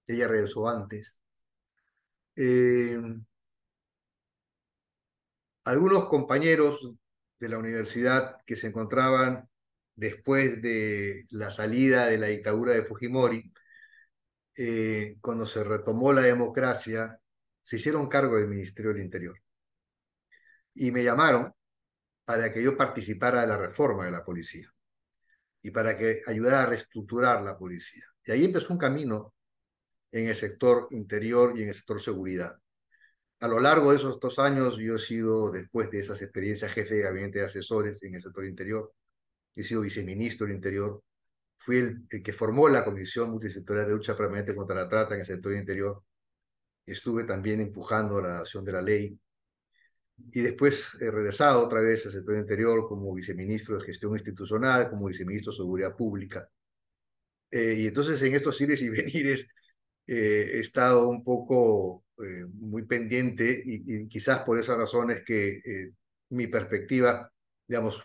ella 0.06 0.28
regresó 0.28 0.68
antes, 0.68 1.20
eh, 2.36 2.98
algunos 5.64 6.08
compañeros 6.08 6.80
de 7.40 7.48
la 7.48 7.58
universidad 7.58 8.36
que 8.46 8.56
se 8.56 8.68
encontraban 8.68 9.48
después 9.96 10.62
de 10.62 11.26
la 11.30 11.50
salida 11.50 12.06
de 12.06 12.18
la 12.18 12.28
dictadura 12.28 12.72
de 12.72 12.84
Fujimori, 12.84 13.52
eh, 14.56 15.16
cuando 15.20 15.46
se 15.46 15.64
retomó 15.64 16.12
la 16.12 16.22
democracia, 16.22 17.18
se 17.62 17.76
hicieron 17.76 18.08
cargo 18.08 18.36
del 18.36 18.48
Ministerio 18.48 18.92
del 18.92 19.02
Interior. 19.02 19.38
Y 20.74 20.90
me 20.90 21.02
llamaron 21.02 21.52
para 22.24 22.52
que 22.52 22.62
yo 22.62 22.76
participara 22.76 23.42
de 23.42 23.48
la 23.48 23.56
reforma 23.56 24.04
de 24.04 24.12
la 24.12 24.24
policía 24.24 24.72
y 25.62 25.70
para 25.70 25.98
que 25.98 26.22
ayudara 26.26 26.62
a 26.62 26.66
reestructurar 26.66 27.42
la 27.42 27.58
policía. 27.58 28.04
Y 28.24 28.30
ahí 28.32 28.44
empezó 28.44 28.72
un 28.72 28.78
camino 28.78 29.34
en 30.12 30.28
el 30.28 30.36
sector 30.36 30.88
interior 30.90 31.56
y 31.56 31.62
en 31.62 31.68
el 31.68 31.74
sector 31.74 32.00
seguridad. 32.00 32.58
A 33.40 33.48
lo 33.48 33.58
largo 33.58 33.90
de 33.90 33.96
esos 33.96 34.20
dos 34.20 34.38
años, 34.38 34.76
yo 34.78 34.96
he 34.96 34.98
sido, 34.98 35.50
después 35.50 35.90
de 35.90 36.00
esas 36.00 36.20
experiencias, 36.22 36.72
jefe 36.72 36.96
de 36.96 37.02
gabinete 37.02 37.38
de 37.40 37.46
asesores 37.46 38.02
en 38.02 38.14
el 38.14 38.22
sector 38.22 38.44
interior, 38.44 38.92
he 39.54 39.64
sido 39.64 39.82
viceministro 39.82 40.46
del 40.46 40.56
Interior, 40.56 41.02
fui 41.58 41.76
el, 41.78 42.06
que 42.08 42.32
formó 42.32 42.68
la 42.68 42.84
Comisión 42.84 43.30
Multisectorial 43.30 43.86
de 43.86 43.92
Lucha 43.94 44.16
Permanente 44.16 44.54
contra 44.54 44.76
la 44.76 44.88
Trata 44.88 45.14
en 45.14 45.20
el 45.20 45.26
sector 45.26 45.52
interior. 45.54 46.02
Estuve 46.86 47.24
también 47.24 47.60
empujando 47.60 48.20
la 48.20 48.36
adopción 48.36 48.64
de 48.64 48.72
la 48.72 48.82
ley. 48.82 49.18
y 50.32 50.40
después 50.42 50.90
he 51.00 51.10
regresado 51.10 51.64
otra 51.64 51.80
vez 51.80 52.04
al 52.06 52.12
sector 52.12 52.36
interior 52.36 52.86
como 52.88 53.14
viceministro 53.14 53.78
de 53.78 53.86
gestión 53.86 54.12
institucional, 54.12 54.90
como 54.90 55.06
viceministro 55.06 55.52
de 55.52 55.56
seguridad 55.56 55.96
pública. 55.96 56.48
Eh, 57.50 57.74
y 57.78 57.86
entonces 57.86 58.20
en 58.22 58.34
estos 58.34 58.60
ires 58.60 58.80
y 58.82 58.88
venires 58.90 59.52
eh, 60.06 60.52
he 60.54 60.58
estado 60.60 61.08
un 61.08 61.22
poco 61.22 62.04
eh, 62.18 62.46
muy 62.52 62.84
pendiente 62.84 63.62
y, 63.64 64.08
quizás 64.08 64.40
por 64.40 64.58
esas 64.58 64.78
razones 64.78 65.22
que 65.24 65.92
mi 66.30 66.46
perspectiva, 66.46 67.30
digamos, 67.66 68.02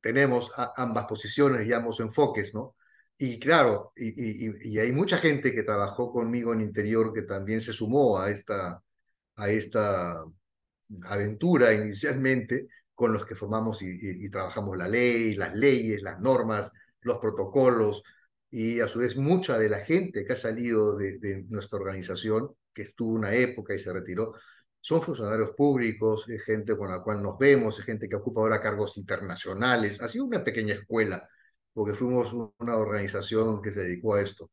tenemos 0.00 0.50
ambas 0.76 1.06
posiciones 1.06 1.66
y 1.66 1.72
ambos 1.72 2.00
enfoques, 2.00 2.54
¿no? 2.54 2.76
Y 3.18 3.38
claro, 3.38 3.92
y, 3.96 4.78
hay 4.78 4.92
mucha 4.92 5.16
gente 5.18 5.52
que 5.52 5.62
trabajó 5.62 6.12
conmigo 6.12 6.52
en 6.52 6.60
interior 6.60 7.12
que 7.12 7.22
también 7.22 7.60
se 7.60 7.72
sumó 7.72 8.18
a 8.18 8.30
esta, 8.30 8.82
a 9.36 9.50
esta 9.50 10.24
aventura 11.04 11.72
inicialmente 11.72 12.68
con 12.94 13.12
los 13.12 13.24
que 13.24 13.36
formamos 13.36 13.80
y, 13.82 14.28
trabajamos 14.30 14.76
la 14.76 14.88
ley, 14.88 15.34
las 15.34 15.54
leyes, 15.54 16.02
las 16.02 16.20
normas, 16.20 16.72
los 17.02 17.18
protocolos, 17.18 18.02
y 18.52 18.80
a 18.80 18.88
su 18.88 18.98
vez 19.00 19.16
mucha 19.16 19.58
de 19.58 19.68
la 19.70 19.80
gente 19.80 20.24
que 20.26 20.34
ha 20.34 20.36
salido 20.36 20.96
de, 20.96 21.44
nuestra 21.48 21.78
organización, 21.80 22.54
que 22.72 22.82
estuvo 22.82 23.14
una 23.14 23.34
época 23.34 23.74
y 23.74 23.78
se 23.78 23.92
retiró, 23.92 24.34
son 24.80 25.02
funcionarios 25.02 25.52
públicos, 25.56 26.26
gente 26.44 26.76
con 26.76 26.90
la 26.90 27.02
cual 27.02 27.22
nos 27.22 27.38
vemos, 27.38 27.80
gente 27.82 28.08
que 28.08 28.16
ocupa 28.16 28.42
ahora 28.42 28.60
cargos 28.60 28.96
internacionales. 28.98 30.02
Ha 30.02 30.08
sido 30.08 30.26
una 30.26 30.44
pequeña 30.44 30.74
escuela, 30.74 31.26
porque 31.72 31.94
fuimos 31.94 32.32
una 32.58 32.76
organización 32.76 33.62
que 33.62 33.72
se 33.72 33.84
dedicó 33.84 34.14
a 34.16 34.22
esto. 34.22 34.50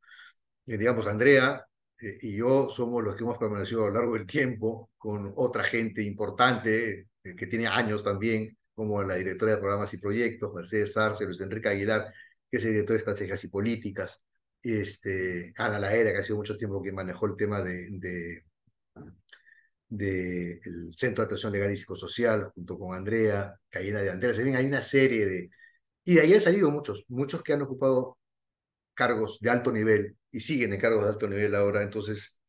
Y 0.65 0.77
digamos, 0.77 1.07
Andrea 1.07 1.65
eh, 1.99 2.17
y 2.21 2.37
yo 2.37 2.69
somos 2.69 3.03
los 3.03 3.15
que 3.15 3.23
hemos 3.23 3.37
permanecido 3.37 3.83
a 3.83 3.87
lo 3.87 3.93
largo 3.95 4.13
del 4.13 4.25
tiempo 4.27 4.91
con 4.97 5.33
otra 5.35 5.63
gente 5.63 6.01
importante 6.03 7.07
eh, 7.23 7.35
que 7.35 7.47
tiene 7.47 7.67
años 7.67 8.03
también, 8.03 8.57
como 8.73 9.03
la 9.03 9.15
directora 9.15 9.53
de 9.53 9.57
programas 9.57 9.93
y 9.93 9.97
proyectos, 9.97 10.53
Mercedes 10.53 10.95
Arce, 10.95 11.25
Luis 11.25 11.41
Enrique 11.41 11.67
Aguilar, 11.69 12.13
que 12.49 12.57
es 12.57 12.63
el 12.63 12.71
director 12.71 12.93
de 12.93 12.99
estrategias 12.99 13.43
y 13.43 13.47
políticas, 13.49 14.23
este, 14.61 15.53
Ana 15.57 15.79
Laera, 15.79 16.11
que 16.11 16.19
ha 16.19 16.23
sido 16.23 16.37
mucho 16.37 16.57
tiempo 16.57 16.81
que 16.81 16.91
manejó 16.91 17.27
el 17.27 17.35
tema 17.35 17.61
de, 17.61 17.87
de, 19.89 20.61
el 20.63 20.93
Centro 20.95 21.23
de 21.23 21.27
Atención 21.27 21.51
Legal 21.51 21.71
y 21.71 21.77
Psicosocial, 21.77 22.51
junto 22.53 22.77
con 22.77 22.95
Andrea, 22.95 23.55
Caína 23.69 24.01
de 24.01 24.11
Andrea, 24.11 24.33
se 24.33 24.55
hay 24.55 24.65
una 24.65 24.81
serie 24.81 25.25
de... 25.25 25.49
Y 26.05 26.15
de 26.15 26.21
ahí 26.21 26.33
han 26.33 26.41
salido 26.41 26.71
muchos, 26.71 27.05
muchos 27.07 27.43
que 27.43 27.53
han 27.53 27.61
ocupado 27.61 28.17
cargos 28.93 29.39
de 29.41 29.49
alto 29.49 29.71
nivel 29.71 30.17
y 30.31 30.41
siguen 30.41 30.73
en 30.73 30.79
cargos 30.81 31.05
de 31.05 31.11
alto 31.11 31.27
nivel 31.27 31.55
ahora. 31.55 31.83
Entonces, 31.83 32.39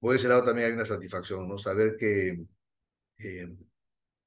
por 0.00 0.16
ese 0.16 0.28
lado 0.28 0.44
también 0.44 0.68
hay 0.68 0.72
una 0.74 0.84
satisfacción, 0.84 1.48
¿no? 1.48 1.58
Saber 1.58 1.96
que 1.96 2.44
eh, 3.18 3.56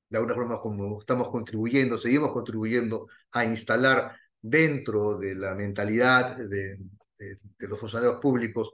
de 0.09 0.17
alguna 0.17 0.35
forma 0.35 0.59
como 0.59 0.99
estamos 0.99 1.29
contribuyendo, 1.29 1.97
seguimos 1.97 2.31
contribuyendo 2.33 3.07
a 3.31 3.45
instalar 3.45 4.17
dentro 4.41 5.17
de 5.17 5.35
la 5.35 5.55
mentalidad 5.55 6.37
de, 6.37 6.77
de, 7.17 7.67
los 7.67 7.79
funcionarios 7.79 8.19
públicos, 8.19 8.71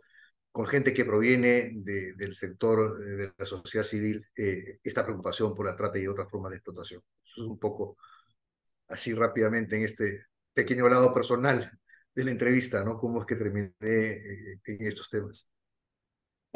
con 0.51 0.65
gente 0.65 0.93
que 0.93 1.05
proviene 1.05 1.71
del 1.75 2.33
sector 2.33 2.97
eh, 2.99 3.09
de 3.15 3.33
la 3.37 3.45
sociedad 3.45 3.85
civil, 3.85 4.25
eh, 4.35 4.79
esta 4.83 5.03
preocupación 5.05 5.53
por 5.53 5.65
la 5.65 5.75
trata 5.75 5.99
y 5.99 6.07
otras 6.07 6.29
formas 6.29 6.51
de 6.51 6.57
explotación. 6.57 7.01
Eso 7.23 7.43
es 7.43 7.47
un 7.47 7.59
poco 7.59 7.97
así 8.87 9.13
rápidamente 9.13 9.75
en 9.75 9.83
este 9.83 10.25
pequeño 10.53 10.87
lado 10.89 11.13
personal 11.13 11.71
de 12.15 12.23
la 12.23 12.31
entrevista, 12.31 12.83
¿no? 12.83 12.97
Cómo 12.97 13.21
es 13.21 13.27
que 13.27 13.35
terminé 13.35 13.73
eh, 13.81 14.59
en 14.65 14.87
estos 14.87 15.09
temas. 15.09 15.49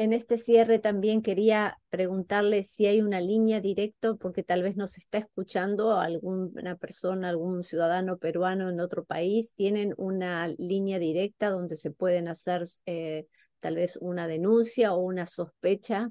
En 0.02 0.12
este 0.12 0.36
cierre 0.36 0.80
también 0.80 1.22
quería 1.22 1.78
preguntarle 1.88 2.64
si 2.64 2.86
hay 2.86 3.02
una 3.02 3.20
línea 3.20 3.60
directa, 3.60 4.14
porque 4.16 4.42
tal 4.42 4.64
vez 4.64 4.74
nos 4.76 4.98
está 4.98 5.18
escuchando 5.18 6.00
alguna 6.00 6.74
persona, 6.74 7.28
algún 7.28 7.62
ciudadano 7.62 8.18
peruano 8.18 8.68
en 8.68 8.80
otro 8.80 9.04
país, 9.04 9.54
tienen 9.54 9.94
una 9.98 10.48
línea 10.58 10.98
directa 10.98 11.50
donde 11.50 11.76
se 11.76 11.92
pueden 11.92 12.26
hacer 12.26 12.64
eh, 12.84 13.26
tal 13.60 13.76
vez 13.76 13.96
una 14.00 14.26
denuncia 14.26 14.92
o 14.92 14.98
una 14.98 15.24
sospecha. 15.24 16.10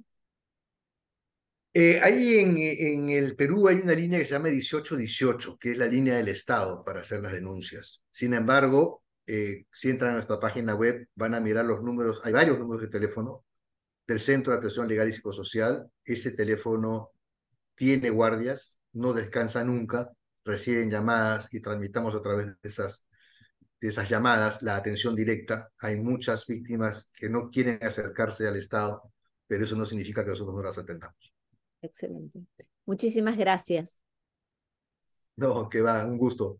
Eh, 1.73 1.99
ahí 2.01 2.35
en, 2.35 3.09
el 3.09 3.35
Perú 3.35 3.67
hay 3.67 3.75
una 3.75 3.93
línea 3.93 4.19
que 4.19 4.25
se 4.25 4.31
llama 4.31 4.47
1818, 4.51 5.57
que 5.59 5.71
es 5.71 5.77
la 5.77 5.87
línea 5.87 6.15
del 6.15 6.29
Estado 6.29 6.85
para 6.85 7.01
hacer 7.01 7.19
las 7.19 7.33
denuncias. 7.33 8.01
Sin 8.09 8.33
embargo, 8.35 9.03
eh, 9.27 9.65
si 9.69 9.89
entran 9.89 10.11
a 10.11 10.13
nuestra 10.13 10.39
página 10.39 10.75
web, 10.75 11.09
van 11.13 11.35
a 11.35 11.41
mirar 11.41 11.65
los 11.65 11.81
números, 11.81 12.21
hay 12.23 12.31
varios 12.31 12.57
números 12.57 12.83
de 12.83 12.87
teléfono 12.87 13.43
del 14.11 14.19
Centro 14.19 14.51
de 14.51 14.59
Atención 14.59 14.87
Legal 14.87 15.07
y 15.07 15.13
Psicosocial. 15.13 15.89
Ese 16.03 16.31
teléfono 16.31 17.11
tiene 17.75 18.09
guardias, 18.09 18.81
no 18.91 19.13
descansa 19.13 19.63
nunca, 19.63 20.11
reciben 20.43 20.91
llamadas 20.91 21.47
y 21.53 21.61
transmitamos 21.61 22.13
a 22.15 22.21
través 22.21 22.47
de 22.47 22.55
esas, 22.61 23.07
de 23.79 23.87
esas 23.87 24.09
llamadas 24.09 24.61
la 24.63 24.75
atención 24.75 25.15
directa. 25.15 25.69
Hay 25.79 25.95
muchas 25.95 26.45
víctimas 26.45 27.09
que 27.13 27.29
no 27.29 27.49
quieren 27.49 27.79
acercarse 27.81 28.47
al 28.47 28.57
Estado, 28.57 29.13
pero 29.47 29.63
eso 29.63 29.77
no 29.77 29.85
significa 29.85 30.23
que 30.25 30.31
nosotros 30.31 30.57
no 30.57 30.63
las 30.63 30.77
atendamos. 30.77 31.33
Excelente. 31.81 32.45
Muchísimas 32.85 33.37
gracias. 33.37 33.97
No, 35.37 35.69
que 35.69 35.81
va, 35.81 36.05
un 36.05 36.17
gusto. 36.17 36.59